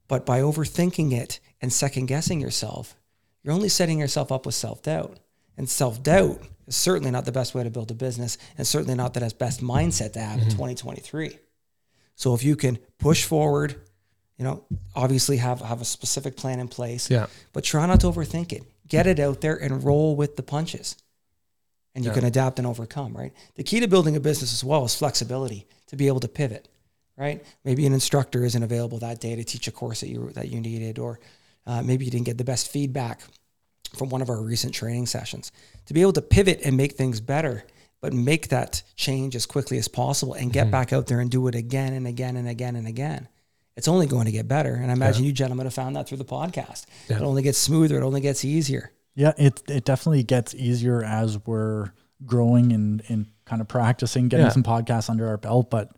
[0.09, 2.97] But by overthinking it and second guessing yourself,
[3.43, 5.17] you're only setting yourself up with self doubt.
[5.57, 8.95] And self doubt is certainly not the best way to build a business and certainly
[8.95, 11.39] not the best mindset to have in 2023.
[12.15, 13.75] So if you can push forward,
[14.39, 17.27] you know, obviously have, have a specific plan in place, Yeah.
[17.53, 18.63] but try not to overthink it.
[18.89, 20.97] Get it out there and roll with the punches.
[21.95, 22.15] And you Yeah.
[22.15, 23.33] can adapt and overcome, right?
[23.57, 26.69] The key to building a business as well is flexibility to be able to pivot,
[27.19, 27.45] right?
[27.65, 30.61] Maybe an instructor isn't available that day to teach a course that you that you
[30.61, 31.21] needed, or
[31.67, 33.21] uh, maybe you didn't get the best feedback
[33.97, 35.53] from one of our recent training sessions.
[35.87, 37.65] To be able to pivot and make things better,
[38.01, 41.47] but make that change as quickly as possible and get back out there and do
[41.49, 43.29] it again and again and again and again.
[43.77, 44.75] It's only going to get better.
[44.75, 46.85] And I imagine you gentlemen have found that through the podcast.
[47.09, 47.17] Yeah.
[47.17, 48.93] It only gets smoother, it only gets easier.
[49.15, 51.91] Yeah, it it definitely gets easier as we're
[52.25, 54.53] growing and and kind of practicing, getting Yeah.
[54.53, 55.71] some podcasts under our belt.
[55.71, 55.91] But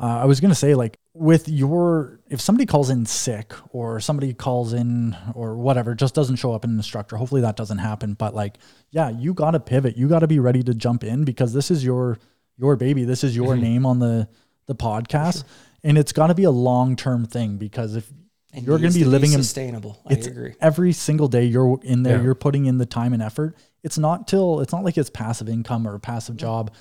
[0.00, 4.34] uh, I was gonna say, like, with your if somebody calls in sick or somebody
[4.34, 7.16] calls in or whatever, just doesn't show up in an instructor.
[7.16, 8.14] Hopefully that doesn't happen.
[8.14, 8.58] But like,
[8.90, 9.96] yeah, you got to pivot.
[9.96, 12.18] You got to be ready to jump in because this is your
[12.58, 13.04] your baby.
[13.04, 13.62] This is your mm-hmm.
[13.62, 14.28] name on the
[14.66, 15.44] the podcast,
[15.82, 18.10] and it's got to be a long term thing because if
[18.52, 20.00] It you're going to be living in sustainable.
[20.06, 20.54] I it's agree.
[20.60, 22.24] every single day you're in there Yeah.
[22.24, 25.48] you're putting in the time and effort it's not till it's not like it's passive
[25.48, 26.72] income or a passive job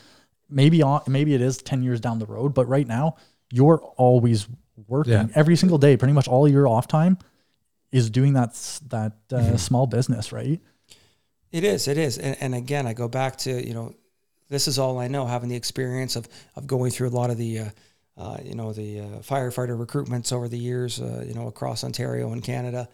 [0.49, 3.15] maybe on maybe it is 10 years down the road but right now
[3.51, 4.47] you're always
[4.87, 5.27] working Yeah.
[5.35, 7.17] every single day pretty much all your off time
[7.91, 8.53] is doing that
[8.89, 9.55] that uh, Mm-hmm.
[9.57, 10.59] small business right
[11.51, 11.87] It is.
[11.87, 12.17] It is.
[12.17, 13.93] And, and again, I go back to you know,
[14.49, 15.25] this is all I know.
[15.25, 17.69] Having the experience of of going through a lot of the, uh,
[18.17, 22.31] uh, you know, the uh, firefighter recruitments over the years, uh, you know, across Ontario
[22.33, 22.89] and Canada,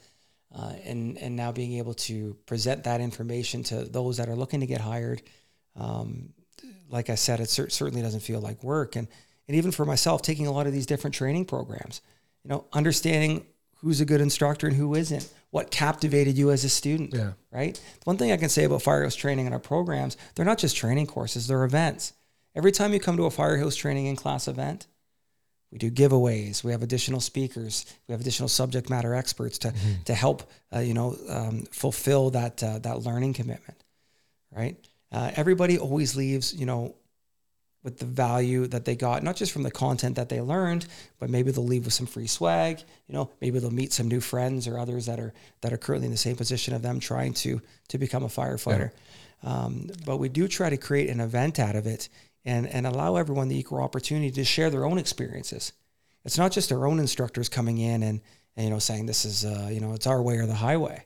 [0.56, 4.60] uh, and and now being able to present that information to those that are looking
[4.60, 5.22] to get hired.
[5.76, 6.34] Um,
[6.90, 9.08] like I said, it cer- certainly doesn't feel like work, and
[9.52, 12.00] and even for myself, taking a lot of these different training programs,
[12.46, 13.46] you know, understanding
[13.82, 17.34] who's a good instructor and who isn't, what captivated you as a student Yeah.
[17.52, 17.78] right?
[18.06, 21.08] One thing I can say about Firehouse training and our programs, they're not just training
[21.08, 22.14] courses, they're events.
[22.56, 24.88] Every time you come to a Firehouse training in class event,
[25.70, 26.64] we do giveaways.
[26.64, 27.86] We have additional speakers.
[28.08, 29.74] We have additional subject matter experts to,
[30.06, 33.84] to help, uh, you know, um, fulfill that uh, that learning commitment,
[34.56, 34.78] right?
[35.12, 36.96] Uh, everybody always leaves, you know,
[37.84, 40.86] with the value that they got, not just from the content that they learned,
[41.20, 42.80] but maybe they'll leave with some free swag.
[43.08, 46.06] You know, maybe they'll meet some new friends or others that are that are currently
[46.06, 48.92] in the same position of them trying to to become a firefighter.
[49.44, 52.10] Um, but we do try to create an event out of it
[52.46, 55.74] and and allow everyone the equal opportunity to share their own experiences.
[56.24, 58.22] It's not just our own instructors coming in and,
[58.56, 61.06] and you know saying this is uh, you know it's our way or the highway.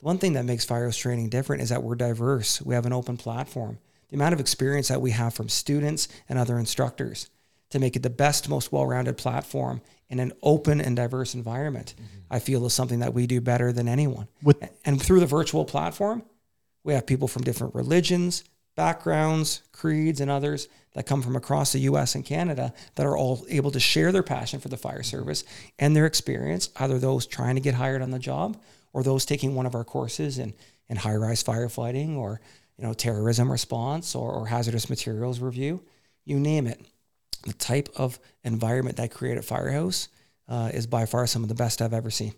[0.00, 2.60] The one thing that makes Firehouse training different is that we're diverse.
[2.62, 3.78] We have an open platform.
[4.08, 7.28] The amount of experience that we have from students and other instructors
[7.70, 12.18] to make it the best, most well-rounded platform in an open and diverse environment, mm-hmm.
[12.30, 14.28] I feel is something that we do better than anyone.
[14.42, 16.22] With- and through the virtual platform,
[16.82, 18.44] we have people from different religions,
[18.74, 23.44] backgrounds, creeds, and others that come from across the US and Canada that are all
[23.50, 25.16] able to share their passion for the fire mm-hmm.
[25.18, 25.44] service
[25.78, 28.56] and their experience, either those trying to get hired on the job
[28.92, 30.54] or those taking one of our courses in,
[30.88, 32.40] in high rise firefighting or
[32.78, 35.82] you know terrorism response or, or hazardous materials review,
[36.24, 36.80] you name it.
[37.44, 40.08] The type of environment that created Firehouse
[40.48, 42.34] uh, is by far some of the best I've ever seen.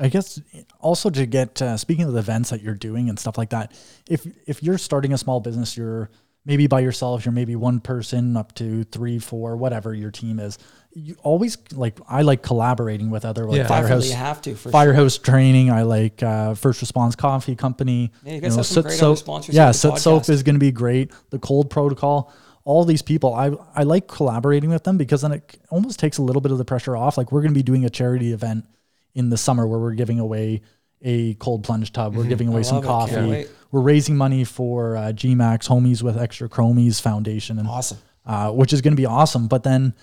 [0.00, 0.40] I guess
[0.80, 3.72] also to get uh, speaking of the events that you're doing and stuff like that.
[4.08, 6.08] If if you're starting a small business, you're
[6.44, 7.24] maybe by yourself.
[7.24, 10.58] You're maybe one person up to three, four, whatever your team is.
[10.94, 13.62] You always like I like collaborating with other like Yeah.
[13.62, 14.72] Definitely, firehouse you have to for sure.
[14.72, 15.70] firehouse training.
[15.70, 18.12] I like uh, first response coffee company.
[18.24, 20.60] Yeah, you guys have some great Soot Soap- sponsors Yeah, on Soap is going to
[20.60, 21.12] be great.
[21.30, 22.32] The cold protocol.
[22.64, 26.22] All these people, I I like collaborating with them because then it almost takes a
[26.22, 27.16] little bit of the pressure off.
[27.18, 28.66] Like we're going to be doing a charity event
[29.14, 30.60] in the summer where we're giving away
[31.02, 32.14] a cold plunge tub.
[32.14, 32.86] We're giving away some Mm-hmm.
[32.88, 33.14] love it.
[33.14, 33.56] Can't coffee.
[33.70, 37.98] We're raising money for uh, GMAX Homies with Extra Chromies Foundation, and Awesome.
[38.26, 39.48] uh, which is going to be awesome.
[39.48, 39.94] But then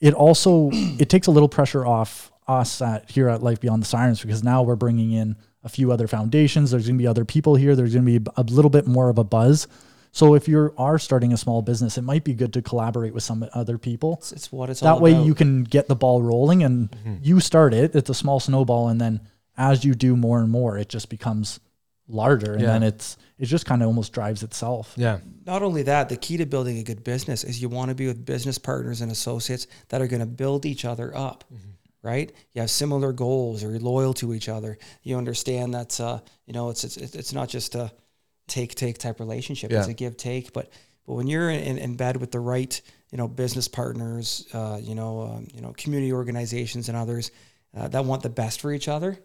[0.00, 3.86] it also it takes a little pressure off us at here at Life Beyond the
[3.86, 6.70] Sirens because now we're bringing in a few other foundations.
[6.70, 7.74] There's going to be other people here.
[7.74, 9.66] There's going to be a little bit more of a buzz.
[10.12, 13.24] So if you are starting a small business, it might be good to collaborate with
[13.24, 14.16] some other people.
[14.20, 15.24] It's, it's what it's all That way about.
[15.26, 16.88] you can get the ball rolling and
[17.22, 17.96] you start it.
[17.96, 19.20] It's a small snowball, and then
[19.56, 21.60] as you do more and more, it just becomes
[22.08, 22.66] larger, and Yeah.
[22.72, 24.92] then it's it just kind of almost drives itself.
[24.96, 25.18] Yeah.
[25.44, 28.06] Not only that, the key to building a good business is you want to be
[28.06, 31.44] with business partners and associates that are going to build each other up,
[32.02, 32.30] right?
[32.52, 34.78] You have similar goals, or you're loyal to each other.
[35.02, 37.90] You understand that uh, you know it's it's it's not just a
[38.46, 40.52] take take type relationship; it's a give take.
[40.52, 40.70] But
[41.06, 44.94] but when you're in, in bed with the right you know business partners, uh, you
[44.94, 47.30] know um, you know community organizations and others
[47.76, 49.18] uh, that want the best for each other,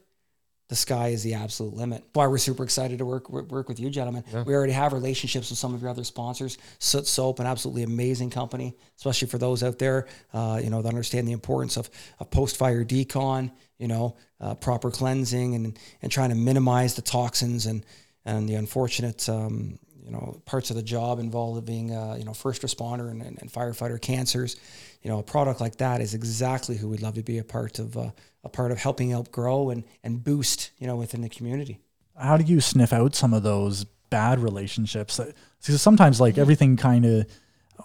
[0.69, 2.03] the sky is the absolute limit.
[2.13, 4.23] Why we're super excited to work work with you, gentlemen.
[4.45, 6.59] We already have relationships with some of your other sponsors.
[6.77, 10.89] Soot Soap, an absolutely amazing company, especially for those out there, uh, you know, that
[10.89, 16.11] understand the importance of, of post fire decon, you know, uh, proper cleansing, and and
[16.11, 17.83] trying to minimize the toxins and
[18.23, 19.27] and the unfortunate.
[19.27, 23.37] Um, you know, parts of the job involving, uh, you know, first responder and, and,
[23.39, 24.55] and firefighter cancers,
[25.03, 27.77] you know, a product like that is exactly who we'd love to be a part
[27.77, 28.09] of, uh,
[28.43, 31.79] a part of helping out grow and, and boost, you know, within the community.
[32.17, 35.17] How do you sniff out some of those bad relationships?
[35.17, 37.25] That- Because sometimes like everything kind of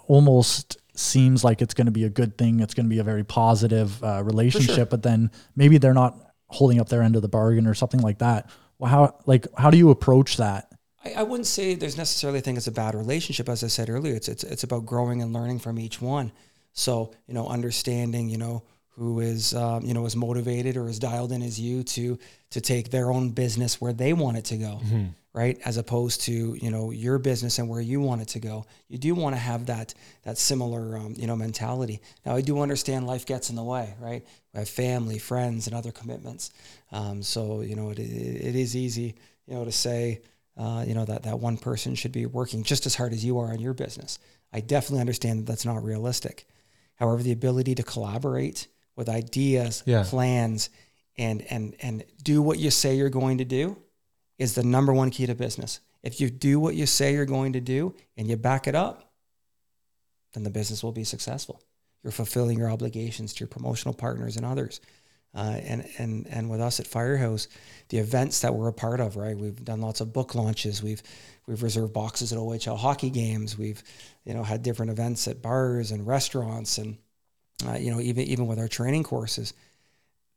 [0.07, 2.59] almost seems like it's going to be a good thing.
[2.59, 6.79] It's going to be a very positive uh, relationship, but then maybe they're not holding
[6.79, 8.49] up their end of the bargain or something like that.
[8.77, 10.71] Well, how like how do you approach that?
[11.03, 13.49] I, I wouldn't say there's necessarily a thing it's a bad relationship.
[13.49, 16.31] As I said earlier, it's, it's, it's about growing and learning from each one.
[16.73, 18.63] So, you know, understanding, you know,
[18.97, 22.17] who is, um, you know, as motivated or as dialed in as you to,
[22.51, 24.81] to take their own business where they want it to go.
[25.33, 25.59] Right.
[25.65, 28.65] As opposed to, you know, your business and where you want it to go.
[28.87, 32.01] You do want to have that, that similar, um, you know, mentality.
[32.25, 34.25] Now I do understand life gets in the way, right?
[34.53, 36.51] We have family, friends, and other commitments.
[36.93, 40.21] Um, so, you know, it, it, it is easy, you know, to say,
[40.57, 43.37] uh, you know that that one person should be working just as hard as you
[43.39, 44.19] are on your business.
[44.53, 46.47] I definitely understand that that's not realistic.
[46.95, 50.03] However, the ability to collaborate with ideas, Yeah.
[50.03, 50.69] plans,
[51.17, 53.77] and and and do what you say you're going to do
[54.37, 55.79] is the number one key to business.
[56.03, 59.11] If you do what you say you're going to do and you back it up,
[60.33, 61.61] then the business will be successful.
[62.03, 64.81] You're fulfilling your obligations to your promotional partners and others.
[65.33, 67.47] Uh, and and and with us at Firehouse,
[67.89, 69.37] the events that we're a part of, right?
[69.37, 70.81] We've done lots of book launches.
[70.81, 71.03] We've
[71.45, 73.57] we've reserved boxes at OHL hockey games.
[73.57, 73.83] We've
[74.23, 76.97] you know had different events at bars and restaurants, and
[77.67, 79.53] uh, you know even even with our training courses,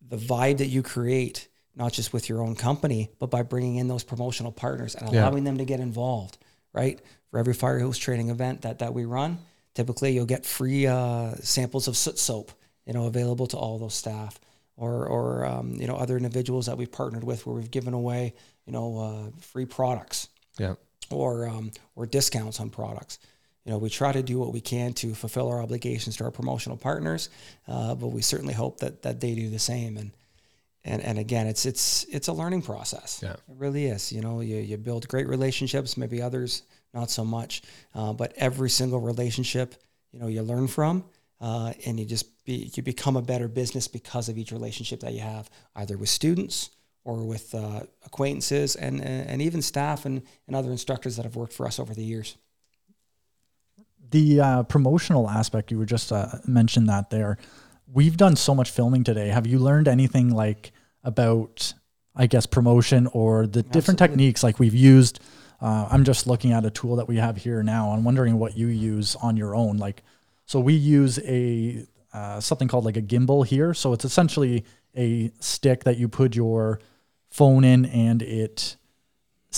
[0.07, 3.89] the vibe that you create, not just with your own company, but by bringing in
[3.89, 5.23] those promotional partners and Yeah.
[5.23, 6.39] allowing them to get involved,
[6.73, 7.01] right?
[7.31, 9.39] For every Firehouse training event that that we run,
[9.75, 12.53] typically you'll get free uh, samples of soot soap,
[12.87, 14.39] you know, available to all those staff
[14.77, 18.33] or or um, you know other individuals that we've partnered with where we've given away
[18.65, 20.29] you know uh, free products
[20.59, 20.75] Yeah.
[21.11, 23.19] or um, or discounts on products.
[23.65, 26.31] You know, we try to do what we can to fulfill our obligations to our
[26.31, 27.29] promotional partners,
[27.67, 29.97] uh, but we certainly hope that that they do the same.
[29.97, 30.11] And
[30.85, 33.21] and and again, it's it's it's a learning process.
[33.23, 33.33] Yeah.
[33.33, 34.13] It really is.
[34.13, 36.63] You know, you you build great relationships, maybe others
[36.95, 37.63] not so much,
[37.95, 39.75] uh, but every single relationship,
[40.13, 41.05] you know, you learn from.
[41.41, 45.13] Uh, and you just be, you become a better business because of each relationship that
[45.13, 46.71] you have, either with students
[47.05, 51.53] or with uh, acquaintances and, and even staff and, and other instructors that have worked
[51.53, 52.37] for us over the years.
[54.11, 57.39] The uh, promotional aspect you were just uh, mentioned that there.
[57.93, 59.29] We've done so much filming today.
[59.29, 60.73] Have you learned anything like
[61.05, 61.73] about,
[62.15, 65.21] I guess, promotion or the different techniques like we've used?
[65.61, 67.91] Uh, I'm just looking at a tool that we have here now.
[67.91, 69.77] I'm wondering what you use on your own.
[69.77, 70.03] Like,
[70.47, 73.75] so we use a uh, something called like a gimbal here.
[73.75, 74.65] So it's essentially
[74.97, 76.81] a stick that you put your
[77.29, 78.77] phone in and it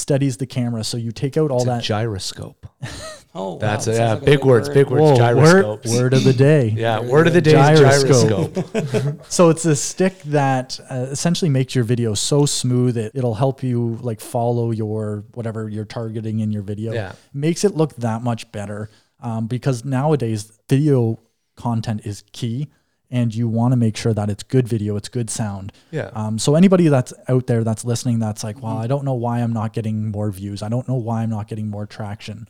[0.01, 0.83] steadies the camera.
[0.85, 1.83] So you take out all It's a that.
[1.83, 2.67] gyroscope.
[3.33, 4.75] Oh, wow, That's that a, yeah, like a big words, word.
[4.75, 5.89] big words, Whoa, gyroscopes.
[5.89, 6.69] Word, word of the day.
[6.77, 8.55] Yeah, Very word of the day is Gyroscope.
[8.55, 9.21] gyroscope.
[9.29, 13.63] So it's a stick that uh, essentially makes your video so smooth it it'll help
[13.63, 16.93] you like follow your whatever you're targeting in your video.
[16.93, 17.13] Yeah.
[17.33, 21.21] Makes it look that much better um, because nowadays video
[21.55, 22.69] content is key
[23.11, 25.73] and you want to make sure that it's good video, it's good sound.
[25.91, 26.11] Yeah.
[26.15, 29.41] Um, so anybody that's out there that's listening, that's like, well, I don't know why
[29.41, 30.63] I'm not getting more views.
[30.63, 32.49] I don't know why I'm not getting more traction.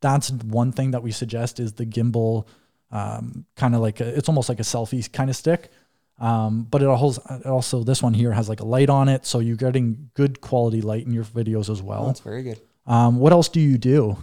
[0.00, 2.46] That's one thing that we suggest is the gimbal,
[2.92, 5.70] um, kind of like a, it's almost like a selfie kind of stick.
[6.18, 9.38] Um, but it also, also this one here has like a light on it, so
[9.40, 12.06] you're getting good quality light in your videos as Oh, well.
[12.06, 12.60] that's very good.
[12.86, 14.16] Um, what else do you do?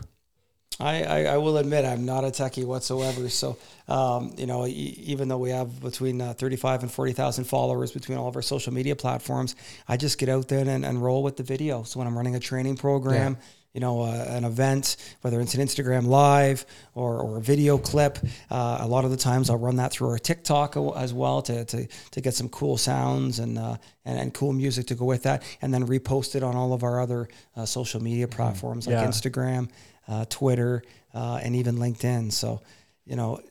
[0.80, 3.30] I, I, I will admit I'm not a techie whatsoever.
[3.30, 3.58] So,
[3.88, 8.18] um, you know, e- even though we have between uh, 35 and 40,000 followers between
[8.18, 9.56] all of our social media platforms,
[9.88, 11.84] I just get out there and, and roll with the video.
[11.84, 13.38] So when I'm running a training program,
[13.74, 18.20] you know, uh, an event, whether it's an Instagram live or, or a video clip.
[18.52, 21.66] Uh, a lot of the times I'll run that through our TikTok as well to,
[21.66, 25.24] to, to get some cool sounds and, uh, and, and cool music to go with
[25.24, 25.42] that.
[25.62, 28.36] And then repost it on all of our other uh, social media mm-hmm.
[28.36, 29.08] platforms like yeah.
[29.08, 29.70] Instagram,
[30.08, 30.84] uh, Twitter,
[31.14, 32.32] uh, and even LinkedIn.
[32.32, 32.62] So,
[33.06, 33.42] you know,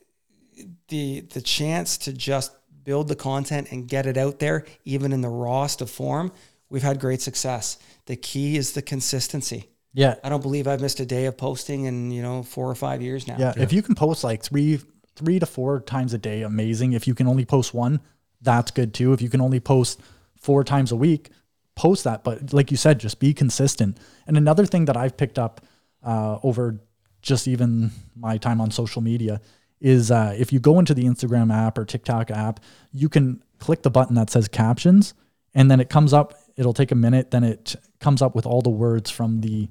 [0.89, 2.53] the, the chance to just
[2.85, 6.33] build the content and get it out there, even in the rawest of form,
[6.69, 7.79] we've had great success.
[8.07, 9.69] The key is the consistency.
[9.95, 10.17] Yeah.
[10.25, 13.03] I don't believe I've missed a day of posting in, you know, four or five
[13.03, 13.37] years now.
[13.39, 13.53] Yeah.
[13.57, 13.63] yeah.
[13.63, 14.81] If you can post like three,
[15.17, 16.95] three to four times a day, amazing.
[16.95, 18.01] If you can only post one,
[18.41, 19.13] that's good too.
[19.13, 20.01] If you can only post
[20.37, 21.31] four times a week,
[21.77, 22.25] post that.
[22.25, 23.99] But like you said, just be consistent.
[24.27, 25.61] And another thing that I've picked up
[26.03, 26.81] uh, over
[27.21, 29.41] just even my time on social media
[29.81, 32.61] is uh, if you go into the Instagram app or TikTok app,
[32.93, 35.15] you can click the button that says captions,
[35.55, 36.35] and then it comes up.
[36.57, 39.69] It'll take a minute, then it comes up with all the words from the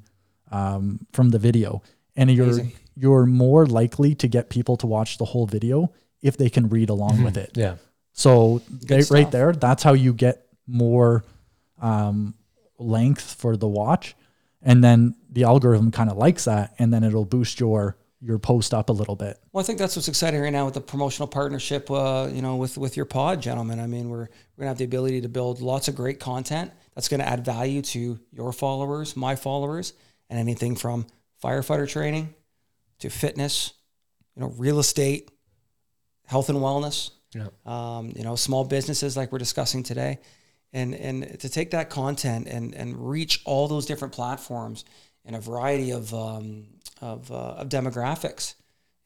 [0.51, 1.82] um, from the video,
[2.15, 2.59] and you're
[2.95, 6.89] you're more likely to get people to watch the whole video if they can read
[6.89, 7.25] along mm-hmm.
[7.25, 7.51] with it.
[7.55, 7.75] Yeah.
[8.13, 11.23] So they, right there, that's how you get more
[11.82, 12.36] um,
[12.77, 14.15] length for the watch,
[14.62, 18.74] and then the algorithm kind of likes that, and then it'll boost your your post
[18.74, 19.39] up a little bit.
[19.51, 22.55] Well, I think that's what's exciting right now with the promotional partnership, uh, you know,
[22.55, 23.80] with with your pod, gentlemen.
[23.80, 27.07] I mean, we're we're gonna have the ability to build lots of great content that's
[27.07, 29.93] gonna add value to your followers, my followers,
[30.30, 31.07] and anything from
[31.43, 32.34] firefighter training
[32.99, 33.74] to fitness,
[34.36, 35.32] you know, real estate,
[36.28, 37.09] health and wellness.
[37.34, 37.47] Yeah.
[37.66, 40.20] Um, you know, small businesses like we're discussing today,
[40.74, 44.86] and and to take that content and and reach all those different platforms
[45.26, 46.65] and a variety of um,
[47.01, 48.55] of, uh, of demographics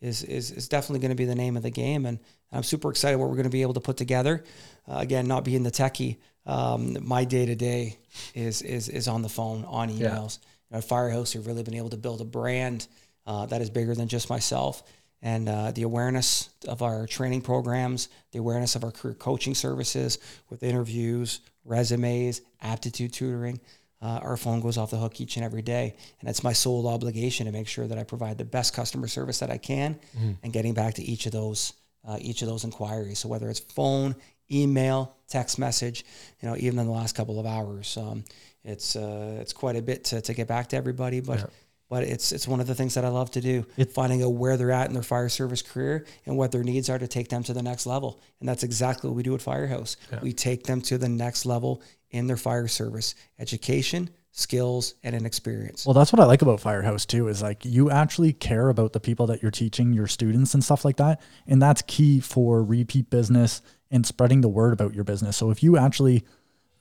[0.01, 2.05] is, is, is definitely going to be the name of the game.
[2.05, 2.19] And
[2.51, 4.43] I'm super excited what we're going to be able to put together.
[4.87, 7.97] Uh, again, not being the techie, um, my day to day
[8.35, 9.99] is is is on the phone, on emails.
[9.99, 10.09] Yeah.
[10.09, 12.87] You know, at Firehouse, we've really been able to build a brand
[13.25, 14.83] uh, that is bigger than just myself.
[15.21, 20.19] And uh, the awareness of our training programs, the awareness of our career coaching services
[20.49, 23.59] with interviews, resumes, aptitude tutoring
[24.05, 25.95] uh, our phone goes off the hook each and every day.
[26.19, 29.39] And it's my sole obligation to make sure that I provide the best customer service
[29.39, 30.33] that I can mm-hmm.
[30.43, 31.73] and getting back to each of those
[32.07, 33.17] uh, each of those inquiries.
[33.17, 34.15] So whether it's phone,
[34.51, 36.05] email, text message,
[36.39, 38.23] you know, even in the last couple of hours, um,
[38.63, 41.39] it's uh, it's quite a bit to, to get back to everybody, but.
[41.39, 41.45] Yeah.
[41.87, 44.33] But it's it's one of the things that I love to do, it, finding out
[44.33, 47.29] where they're at in their fire service career and what their needs are to take
[47.29, 48.21] them to the next level.
[48.39, 49.97] And that's exactly what we do at Firehouse.
[50.11, 50.19] Yeah.
[50.21, 55.27] We take them to the next level in their fire service education, skills, and an
[55.27, 55.85] experience.
[55.85, 58.99] Well, that's what I like about Firehouse too, is like you actually care about the
[58.99, 61.21] people that you're teaching, your students and stuff like that.
[61.45, 63.61] And that's key for repeat business
[63.91, 65.37] and spreading the word about your business.
[65.37, 66.25] So if you actually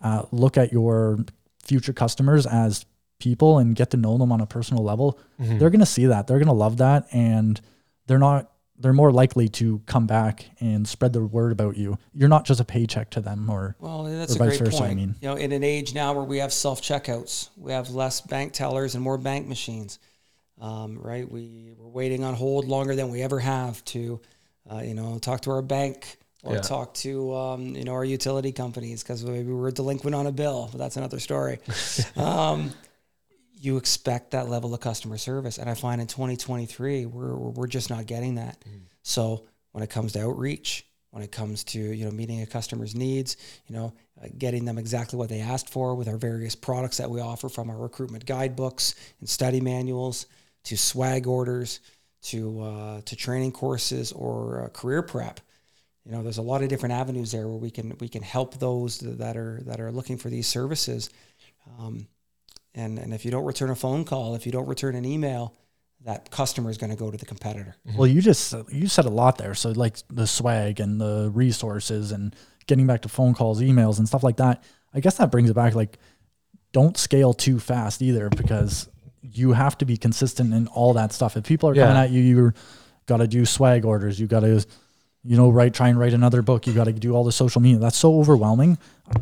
[0.00, 1.18] uh, look at your
[1.62, 2.86] future customers as
[3.18, 5.58] people and get to know them on a personal level, mm-hmm.
[5.58, 6.26] they're going to see that.
[6.26, 7.06] They're going to love that.
[7.12, 7.60] And
[8.06, 11.96] they're not they're more likely to come back and spread the word about you.
[12.12, 14.90] You're not just a paycheck to them, or well, that's or a great versa, point.
[14.90, 17.90] I mean, you know, in an age now where we have self checkouts, we have
[17.90, 19.98] less bank tellers and more bank machines.
[20.60, 24.20] Um, right, we we're waiting on hold longer than we ever have to,
[24.70, 26.60] uh, you know, talk to our bank or yeah.
[26.60, 30.68] talk to um, you know our utility companies because maybe we're delinquent on a bill.
[30.72, 31.60] But that's another story.
[32.16, 32.72] um,
[33.64, 35.58] you expect that level of customer service.
[35.58, 38.62] And I find in 2023, we're, we're just not getting that.
[38.68, 38.82] Mm.
[39.02, 42.94] So when it comes to outreach, when it comes to, you know, meeting a customer's
[42.94, 43.36] needs,
[43.66, 47.08] you know, uh, getting them exactly what they asked for with our various products that
[47.08, 50.26] we offer from our recruitment guidebooks and study manuals
[50.64, 51.80] to swag orders
[52.22, 55.40] to, uh, to training courses or uh, career prep.
[56.04, 58.58] You know, there's a lot of different avenues there where we can, we can help
[58.58, 61.08] those that are, that are looking for these services.
[61.78, 62.06] Um,
[62.74, 65.54] and, and if you don't return a phone call, if you don't return an email,
[66.04, 67.76] that customer is going to go to the competitor.
[67.86, 67.98] Mm-hmm.
[67.98, 69.54] Well, you just you said a lot there.
[69.54, 72.34] So like the swag and the resources and
[72.66, 74.62] getting back to phone calls, emails, and stuff like that.
[74.92, 75.74] I guess that brings it back.
[75.74, 75.98] Like,
[76.72, 78.88] don't scale too fast either, because
[79.22, 81.36] you have to be consistent in all that stuff.
[81.36, 81.86] If people are yeah.
[81.86, 82.52] coming at you, you
[83.06, 84.18] got to do swag orders.
[84.18, 84.64] You got to,
[85.24, 86.66] you know, write try and write another book.
[86.66, 87.78] You got to do all the social media.
[87.78, 88.78] That's so overwhelming.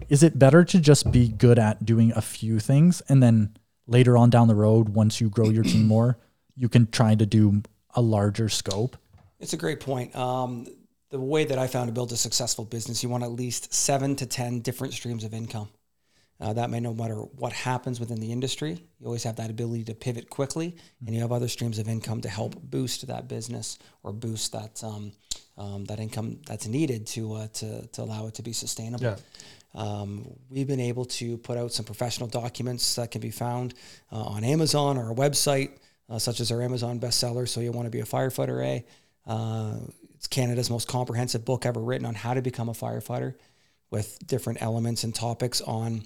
[0.09, 4.17] Is it better to just be good at doing a few things and then later
[4.17, 6.19] on down the road, once you grow your team more,
[6.57, 7.63] you can try to do
[7.95, 8.97] a larger scope?
[9.39, 10.15] It's a great point.
[10.15, 10.67] Um,
[11.11, 14.17] the way that I found to build a successful business, you want at least seven
[14.17, 15.69] to 10 different streams of income.
[16.41, 19.85] Uh, that may no matter what happens within the industry, you always have that ability
[19.85, 20.75] to pivot quickly,
[21.07, 24.83] and you have other streams of income to help boost that business or boost that
[24.83, 25.13] um,
[25.57, 29.05] um, that income that's needed to, uh, to, to allow it to be sustainable.
[29.05, 29.17] Yeah.
[29.75, 33.75] Um, we've been able to put out some professional documents that can be found
[34.11, 35.71] uh, on Amazon or our website,
[36.11, 37.49] uh, such as our Amazon bestseller.
[37.49, 38.85] So you want to be a firefighter, A.
[39.27, 39.77] Uh,
[40.15, 43.35] it's Canada's most comprehensive book ever written on how to become a firefighter,
[43.91, 46.03] with different elements and topics on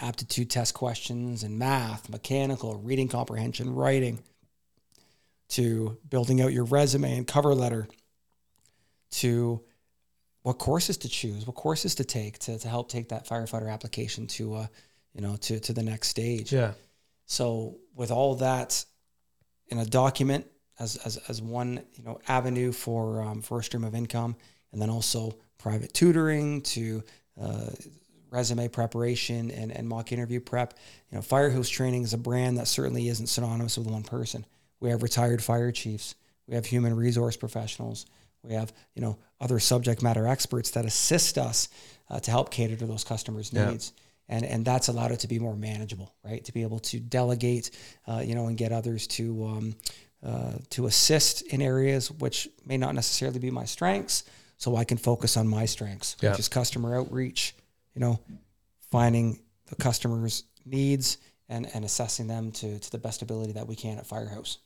[0.00, 4.18] aptitude test questions and math, mechanical, reading comprehension, writing,
[5.48, 7.86] to building out your resume and cover letter,
[9.20, 9.62] to
[10.42, 14.26] what courses to choose, what courses to take to, to help take that firefighter application
[14.26, 14.66] to, uh,
[15.14, 16.52] you know, to, to the next stage.
[16.52, 16.72] Yeah.
[17.26, 18.84] So with all that
[19.68, 20.46] in a document
[20.78, 24.36] as, as, as one, you know, avenue for, um, for a stream of income,
[24.72, 27.02] and then also private tutoring to
[27.40, 27.70] uh,
[28.30, 30.74] resume preparation and, and mock interview prep.
[31.10, 34.44] You know, Firehouse Training is a brand that certainly isn't synonymous with one person.
[34.80, 36.16] We have retired fire chiefs.
[36.48, 38.06] We have human resource professionals.
[38.44, 41.68] We have, you know, other subject matter experts that assist us
[42.10, 43.70] uh, to help cater to those customers' Yeah.
[43.70, 43.92] needs.
[44.28, 46.42] And, and that's allowed it to be more manageable, right?
[46.44, 47.70] To be able to delegate,
[48.06, 49.76] uh, you know, and get others to um,
[50.22, 54.24] uh, to assist in areas which may not necessarily be my strengths,
[54.56, 56.30] so I can focus on my strengths, Yeah.
[56.30, 57.54] which is customer outreach,
[57.94, 58.18] you know,
[58.90, 61.18] finding the customer's needs
[61.50, 64.56] and, and assessing them to, to the best ability that we can at Firehouse.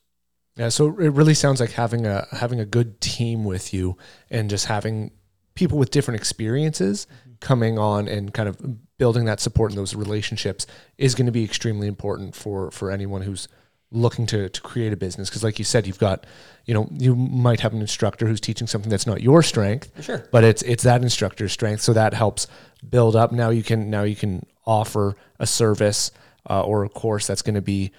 [0.58, 3.96] Yeah, so it really sounds like having a having a good team with you
[4.28, 5.12] and just having
[5.54, 7.06] people with different experiences
[7.40, 8.58] coming on and kind of
[8.98, 10.66] building that support and those relationships
[10.98, 13.46] is going to be extremely important for for anyone who's
[13.92, 15.30] looking to to create a business.
[15.30, 16.26] Because like you said you've got
[16.64, 20.26] you know you might have an instructor who's teaching something that's not your strength sure.
[20.32, 21.82] but it's it's that instructor's strength.
[21.82, 22.48] So that helps
[22.90, 23.30] build up.
[23.30, 26.10] Now you can now you can offer a service
[26.50, 27.92] uh, or a course that's going to be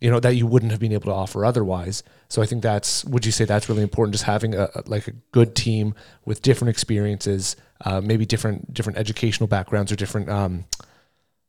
[0.00, 3.04] you know that you wouldn't have been able to offer otherwise so i think that's
[3.06, 6.70] would you say that's really important just having a like a good team with different
[6.70, 10.64] experiences uh, maybe different different educational backgrounds or different um,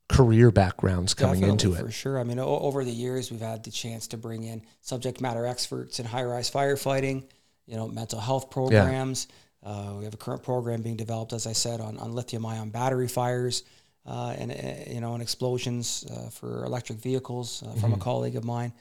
[0.08, 2.20] career backgrounds coming into it For sure.
[2.20, 5.46] I mean, o- over the years, we've had the chance to bring in subject matter
[5.46, 7.24] experts in high rise firefighting,
[7.66, 9.28] you know, mental health programs.
[9.64, 12.70] Uh, we have a current program being developed, as I said, on, on lithium ion
[12.70, 13.64] battery fires
[14.06, 18.44] and, uh, you know, and explosions uh, for electric vehicles uh, from a colleague of
[18.44, 18.72] mine.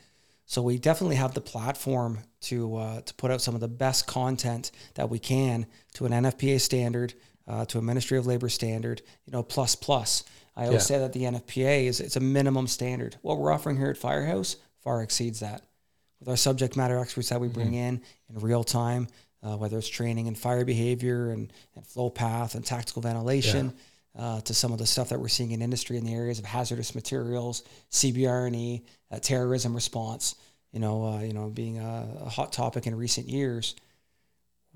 [0.47, 4.07] So we definitely have the platform to uh, to put out some of the best
[4.07, 7.14] content that we can to an NFPA standard,
[7.49, 10.22] uh, to a Ministry of Labor standard, you know, plus plus.
[10.57, 10.87] I always Yeah.
[10.87, 13.16] say that the NFPA is it's a minimum standard.
[13.22, 15.62] What we're offering here at Firehouse far exceeds that.
[16.20, 19.09] With our subject matter experts that we bring in in real time,
[19.43, 23.72] uh, whether it's training in fire behavior and, and flow path and tactical ventilation,
[24.16, 26.44] uh, to some of the stuff that we're seeing in industry in the areas of
[26.44, 30.36] hazardous materials, CBRNE, uh, terrorism response.
[30.72, 33.76] You know, uh, you know, being a, a hot topic in recent years.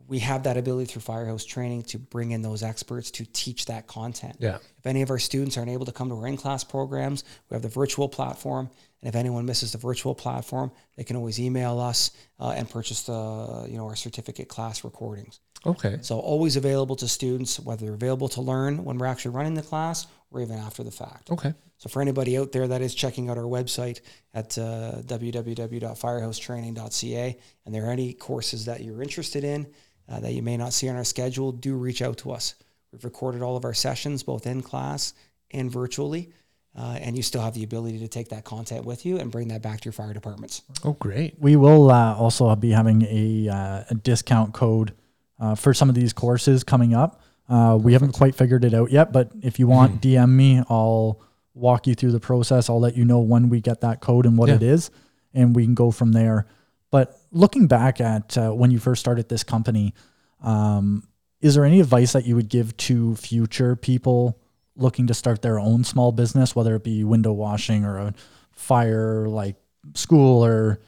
[0.06, 3.86] We have that ability through Firehouse training to bring in those experts to teach that
[3.88, 4.36] content.
[4.38, 7.54] yeah If any of our students aren't able to come to our in-class programs, we
[7.56, 8.70] have the virtual platform.
[9.00, 13.02] And if anyone misses the virtual platform, they can always email us uh, and purchase
[13.02, 15.40] the, you know, our certificate class recordings.
[15.64, 19.54] okay So always available to students, whether they're available to learn when we're actually running
[19.54, 21.30] the class or even after the fact.
[21.30, 24.00] okay So for anybody out there that is checking out our website
[24.34, 29.68] at uh, www.firehousetraining.ca, and there are any courses that you're interested in
[30.08, 32.54] uh, that you may not see on our schedule, do reach out to us.
[32.92, 35.14] We've recorded all of our sessions, both in class
[35.50, 36.32] and virtually,
[36.76, 39.48] uh, and you still have the ability to take that content with you and bring
[39.48, 40.62] that back to your fire departments.
[40.84, 44.94] oh great We will uh, also be having a, uh, a discount code
[45.40, 47.20] uh, for some of these courses coming up.
[47.48, 50.62] Uh, we haven't quite figured it out yet, but if you want, DM me.
[50.68, 51.20] I'll
[51.54, 52.68] walk you through the process.
[52.68, 54.56] I'll let you know when we get that code and what Yeah.
[54.56, 54.90] it is,
[55.32, 56.46] and we can go from there.
[56.90, 59.94] But looking back at uh, when you first started this company,
[60.42, 61.04] um,
[61.40, 64.38] is there any advice that you would give to future people
[64.78, 68.14] looking to start their own small business, whether it be window washing or a
[68.52, 69.56] fire like
[69.94, 70.80] school or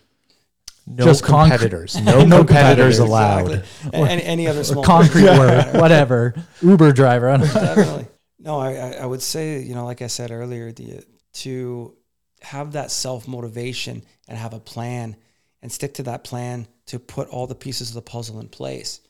[0.87, 4.01] no Just concrete- competitors no, competitors allowed Exactly.
[4.01, 7.29] A- Any, any other small concrete work, whatever, Uber driver.
[7.31, 7.61] I don't know.
[7.61, 8.07] definitely.
[8.39, 11.95] No, I, I- I would say, you know, like I said earlier, the, to
[12.43, 15.17] have that self motivation and have a plan
[15.63, 19.01] and stick to that plan to put all the pieces of the puzzle in place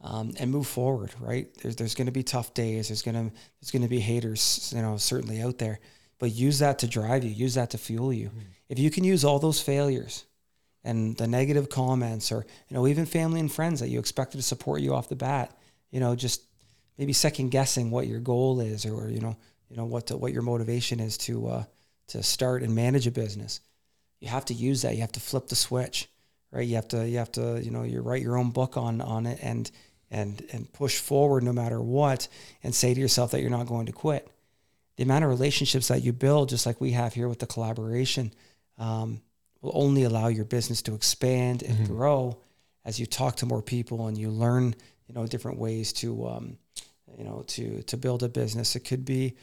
[0.00, 1.10] um, and move forward.
[1.20, 1.48] Right?
[1.62, 2.88] There's there's going to be tough days.
[2.88, 3.30] There's gonna
[3.60, 5.80] there's going to be haters, you know, certainly out there.
[6.18, 7.30] But use that to drive you.
[7.30, 8.30] Use that to fuel you.
[8.68, 10.24] If you can use all those failures
[10.82, 14.42] and the negative comments, or you know, even family and friends that you expected to
[14.42, 15.56] support you off the bat,
[15.90, 16.42] you know, just
[16.98, 19.36] maybe second guessing what your goal is or you know
[19.70, 21.64] you know what what your motivation is to uh,
[22.08, 23.60] to start and manage a business
[24.20, 26.08] you have to use that you have to flip the switch
[26.50, 26.66] right?
[26.66, 29.26] You have to you have to you know you write your own book on on
[29.26, 29.70] it and
[30.10, 32.28] and and push forward no matter what,
[32.62, 34.28] and say to yourself that you're not going to quit.
[34.96, 38.32] The amount of relationships that you build, just like we have here with the collaboration,
[38.78, 39.20] um,
[39.60, 41.94] will only allow your business to expand and Mm-hmm.
[41.94, 42.38] grow
[42.84, 44.74] as you talk to more people and you learn
[45.06, 46.58] you know different ways to um,
[47.16, 48.74] you know to to build a business.
[48.76, 49.36] It could be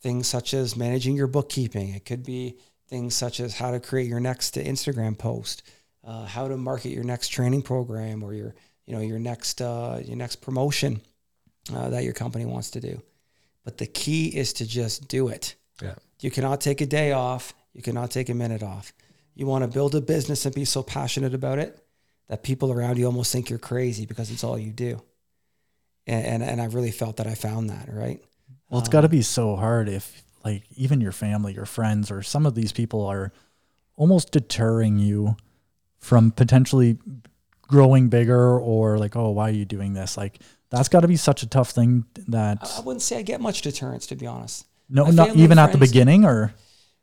[0.00, 1.88] things such as managing your bookkeeping.
[1.94, 2.56] It could be
[2.88, 5.62] things such as how to create your next Instagram post,
[6.04, 8.54] uh, how to market your next training program or your
[8.88, 11.02] you know your next uh, your next promotion
[11.74, 13.02] uh, that your company wants to do.
[13.62, 15.54] But the key is to just do it.
[15.82, 15.94] Yeah.
[16.20, 17.52] You cannot take a day off.
[17.74, 18.94] You cannot take a minute off.
[19.34, 21.78] You want to build a business and be so passionate about it
[22.28, 25.02] that people around you almost think you're crazy because it's all you do.
[26.06, 28.24] And and, and I really felt that I found that right.
[28.70, 32.22] Well, it's got to be so hard if, like, even your family, your friends, or
[32.22, 33.32] some of these people are
[33.96, 35.36] almost deterring you
[35.98, 36.98] from potentially
[37.68, 40.16] growing bigger or like, oh, why are you doing this?
[40.16, 40.40] Like,
[40.70, 43.62] that's got to be such a tough thing that, I wouldn't say I get much
[43.62, 44.66] deterrence to be honest.
[44.88, 46.52] no, my not even and at the beginning or,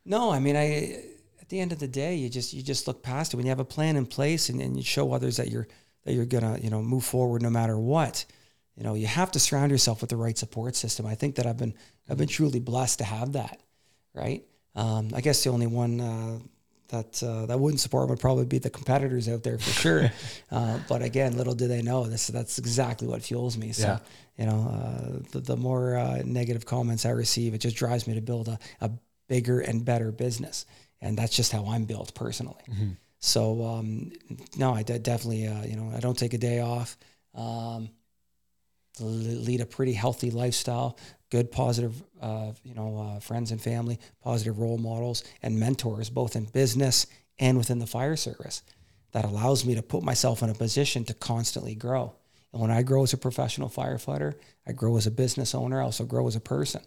[0.04, 1.04] No, I mean, I
[1.42, 3.52] at the end of the day, you just you just look past it when you
[3.52, 5.68] have a plan in place and, and you show others that you're
[6.04, 8.26] that you're gonna you know move forward no matter what.
[8.76, 11.06] You know, you have to surround yourself with the right support system.
[11.06, 11.76] I think that I've been
[12.10, 13.62] I've been truly blessed to have that.
[14.14, 14.44] Right.
[14.76, 16.40] Um, I guess the only one uh,
[16.96, 20.12] that uh, that wouldn't support would probably be the competitors out there for sure.
[20.52, 23.72] uh, but again, little do they know this that's exactly what fuels me.
[23.72, 24.00] So Yeah.
[24.38, 28.14] you know, uh, the, the more uh, negative comments I receive, it just drives me
[28.16, 28.90] to build a, a
[29.28, 30.66] bigger and better business.
[31.02, 32.64] And that's just how I'm built personally.
[33.20, 34.12] So, um,
[34.58, 36.98] no, I definitely, uh, you know, I don't take a day off.
[37.34, 37.90] Um,
[39.00, 40.98] lead a pretty healthy lifestyle,
[41.30, 46.36] good, positive, uh, you know, uh, friends and family, positive role models and mentors, both
[46.36, 47.08] in business
[47.40, 48.64] and within the fire service.
[49.12, 52.16] That allows me to put myself in a position to constantly grow.
[52.52, 54.36] And when I grow as a professional firefighter,
[54.68, 55.82] I grow as a business owner.
[55.82, 56.82] I also grow as a person.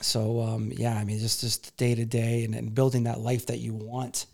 [0.00, 3.46] So um, yeah, I mean, just just day to day and and building that life
[3.46, 4.26] that you want,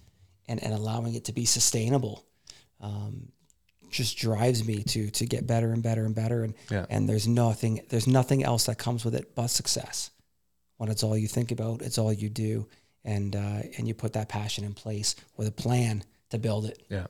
[0.47, 2.25] and and allowing it to be sustainable,
[2.81, 3.29] um,
[3.91, 6.45] just drives me to to get better and better and better.
[6.45, 6.87] And Yeah.
[6.91, 10.11] and there's nothing there's nothing else that comes with it but success.
[10.77, 12.69] When it's all you think about, it's all you do,
[13.05, 16.83] and uh, and you put that passion in place with a plan to build it.
[16.89, 17.07] Yeah.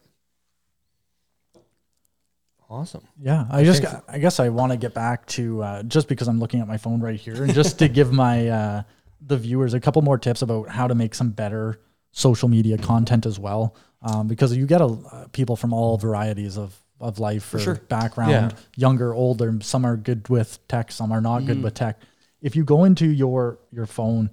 [2.71, 3.03] Awesome.
[3.19, 6.29] Yeah, I just got, I guess I want to get back to uh, just because
[6.29, 8.83] I'm looking at my phone right here, and just to give my uh,
[9.27, 11.81] the viewers a couple more tips about how to make some better
[12.13, 16.57] social media content as well, um, because you get a, uh, people from all varieties
[16.59, 17.75] of of life or sure.
[17.89, 18.51] background, Yeah.
[18.77, 19.57] younger, older.
[19.63, 22.01] Some are good with tech, some are not good with tech.
[22.43, 24.31] If you go into your your phone,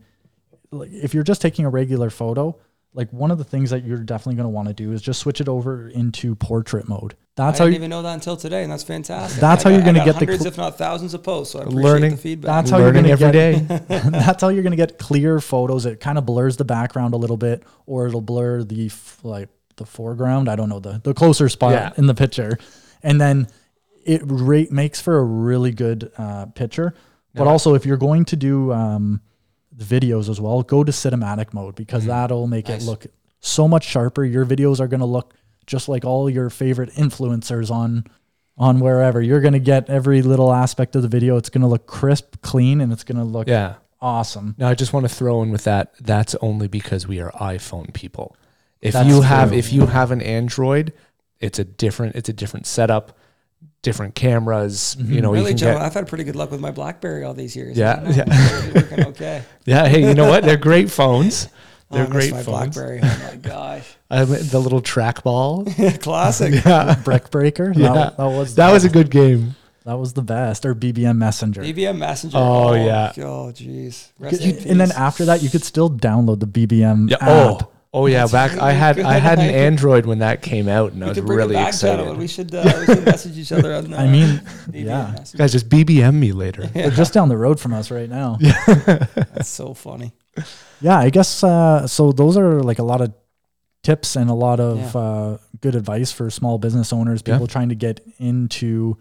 [0.72, 2.56] like if you're just taking a regular photo,
[2.94, 5.20] like one of the things that you're definitely going to want to do is just
[5.20, 7.16] switch it over into portrait mode.
[7.36, 9.42] That's I how didn't you, even know that until today, and that's fantastic.
[9.42, 11.14] That's I how got- you're gonna I got get the hundreds, cl- if not thousands,
[11.14, 11.52] of posts.
[11.54, 12.48] So I appreciate Learning- the feedback.
[12.48, 14.10] That's how you're Learning gonna every get, day.
[14.10, 15.86] that's how you're gonna get clear photos.
[15.86, 19.50] It kind of blurs the background a little bit, or it'll blur the f- like
[19.78, 20.50] the foreground.
[20.50, 21.92] I don't know the the closer spot Yeah.
[21.98, 22.58] in the picture,
[23.04, 23.48] and then
[24.06, 26.94] it ra- makes for a really good uh, picture.
[27.34, 29.20] But also, if you're going to do um,
[29.76, 32.10] the videos as well, go to cinematic mode because Mm-hmm.
[32.12, 32.84] that'll make Nice.
[32.84, 33.08] it look
[33.42, 34.24] so much sharper.
[34.24, 35.34] Your videos are gonna look
[35.68, 38.06] just like all your favorite influencers on
[38.58, 39.22] on wherever.
[39.22, 41.36] You're gonna get every little aspect of the video.
[41.36, 43.76] It's gonna look crisp, clean, and it's gonna look Yeah.
[44.00, 44.56] awesome.
[44.58, 45.94] Now I just want to throw in with that.
[46.00, 48.38] That's only because we are iPhone people.
[48.86, 49.58] If That's you have true.
[49.58, 50.94] if you have an Android,
[51.40, 53.18] it's a different it's a different setup,
[53.82, 54.96] different cameras.
[55.00, 57.24] You know, you Really, can Joe, get, I've had pretty good luck with my BlackBerry
[57.24, 57.78] all these years.
[57.78, 58.24] Yeah, I yeah.
[58.28, 59.44] It's working okay.
[59.66, 59.88] yeah.
[59.88, 60.44] Hey, you know what?
[60.44, 61.48] They're great phones.
[61.92, 62.76] Oh, They're I miss great my phones.
[62.76, 63.00] BlackBerry.
[63.04, 66.02] Oh my gosh, Um, the little trackball.
[66.02, 66.64] classic.
[67.04, 67.72] Brick breaker.
[67.76, 67.94] Yeah.
[67.94, 69.56] That, that was That was a good game.
[69.86, 70.66] that was the best.
[70.66, 71.62] Or BBM Messenger.
[71.62, 72.38] BBM Messenger.
[72.40, 73.12] Oh, yeah.
[73.20, 74.10] Oh jeez.
[74.18, 77.18] Rest in and then after that, you could still download the BBM Yeah.
[77.22, 77.30] app.
[77.30, 77.72] Oh.
[77.98, 78.28] Oh yeah.
[78.28, 79.46] Back I had I had an.
[79.66, 82.18] Android when that came out, and I was really excited.
[82.18, 83.94] We should, uh, we should message each other on.
[83.94, 84.28] Uh, I mean,
[84.70, 85.38] BBM yeah, Messenger.
[85.38, 86.68] Guys, just BBM me later.
[86.74, 88.38] they're just down the road from us right now.
[88.66, 90.14] That's so funny.
[90.82, 92.12] Yeah, I guess uh, so.
[92.12, 93.14] Those are like a lot of
[93.82, 95.00] tips and a lot of Yeah.
[95.02, 97.36] uh, good advice for small business owners, Yeah.
[97.36, 98.98] people trying to get into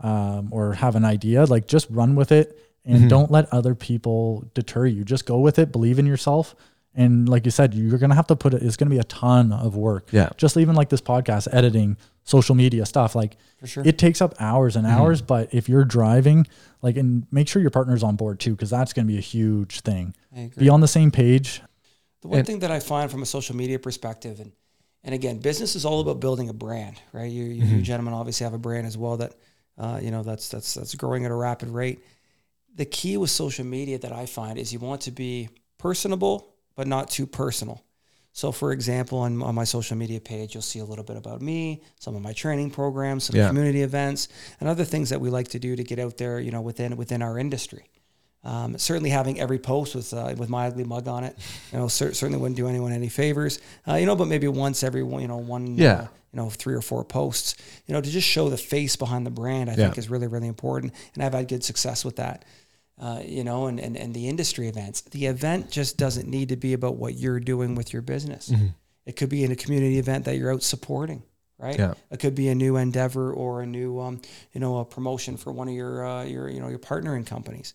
[0.00, 1.44] um, or have an idea.
[1.44, 3.08] Like, just run with it and Mhm.
[3.10, 5.04] don't let other people deter you.
[5.04, 5.70] Just go with it.
[5.72, 6.54] Believe in yourself.
[6.94, 8.62] And like you said, you're gonna have to put it.
[8.62, 10.08] It's gonna be a ton of work.
[10.12, 10.30] Yeah.
[10.36, 13.14] Just even like this podcast, editing, social media stuff.
[13.14, 13.82] Like For sure.
[13.86, 14.96] it takes up hours and Mm-hmm.
[15.00, 15.22] hours.
[15.22, 16.46] But if you're driving,
[16.82, 19.80] like, and make sure your partner's on board too, because that's gonna be a huge
[19.80, 20.14] thing.
[20.34, 20.64] I agree.
[20.64, 21.62] Be on the same page.
[22.22, 24.52] The one And- thing that I find from a social media perspective, and
[25.02, 27.30] And again, business is all about building a brand, right?
[27.30, 29.32] You, you, you gentlemen obviously have a brand as well that,
[29.78, 32.00] uh, you know, that's that's that's growing at a rapid rate.
[32.76, 36.86] The key with social media that I find is you want to be personable, but
[36.88, 37.84] not too personal.
[38.32, 41.42] So, for example, on, on my social media page, you'll see a little bit about
[41.42, 43.48] me, some of my training programs, some Yeah.
[43.48, 44.28] community events,
[44.60, 46.96] and other things that we like to do to get out there, you know, within
[46.96, 47.84] within our industry.
[48.44, 51.36] Um, certainly, having every post with uh, with my ugly mug on it,
[51.70, 54.16] you know, cer- certainly wouldn't do anyone any favors, uh, you know.
[54.16, 55.92] But maybe once every one, you know, one, Yeah.
[55.92, 56.02] uh,
[56.32, 57.56] you know, three or four posts,
[57.86, 60.48] you know, to just show the face behind the brand, I think is really really
[60.48, 62.46] important, and I've had good success with that
[63.00, 65.00] uh, you know, and, and, and the industry events.
[65.00, 68.50] The event just doesn't need to be about what you're doing with your business.
[68.50, 68.66] Mm-hmm.
[69.06, 71.22] It could be in a community event that you're out supporting,
[71.58, 71.78] right?
[71.78, 71.94] Yeah.
[72.10, 74.20] It could be a new endeavor or a new, um,
[74.52, 77.74] you know, a promotion for one of your, uh, your, you know, your partnering companies.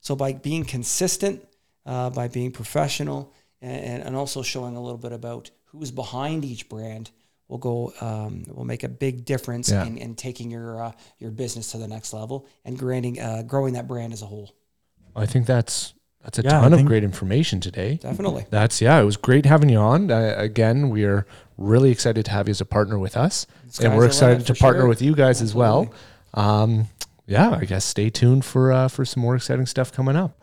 [0.00, 1.42] So by being consistent,
[1.86, 6.68] uh, by being professional, and, and also showing a little bit about who's behind each
[6.68, 7.10] brand,
[7.48, 9.86] will go um, will make a big difference Yeah.
[9.86, 13.74] in, in taking your uh, your business to the next level and granting uh, growing
[13.74, 14.54] that brand as a whole.
[15.16, 18.00] I think that's that's a yeah, ton of great information today.
[18.02, 18.46] Definitely.
[18.50, 19.00] That's yeah.
[19.00, 20.10] It was great having you on.
[20.10, 23.46] Uh, again, we are really excited to have you as a partner with us,
[23.80, 24.88] and we're excited to partner sure.
[24.88, 25.50] with you guys Absolutely.
[25.50, 25.94] as well.
[26.34, 26.88] Um,
[27.26, 30.36] yeah, I guess stay tuned for uh, for some more exciting stuff coming up.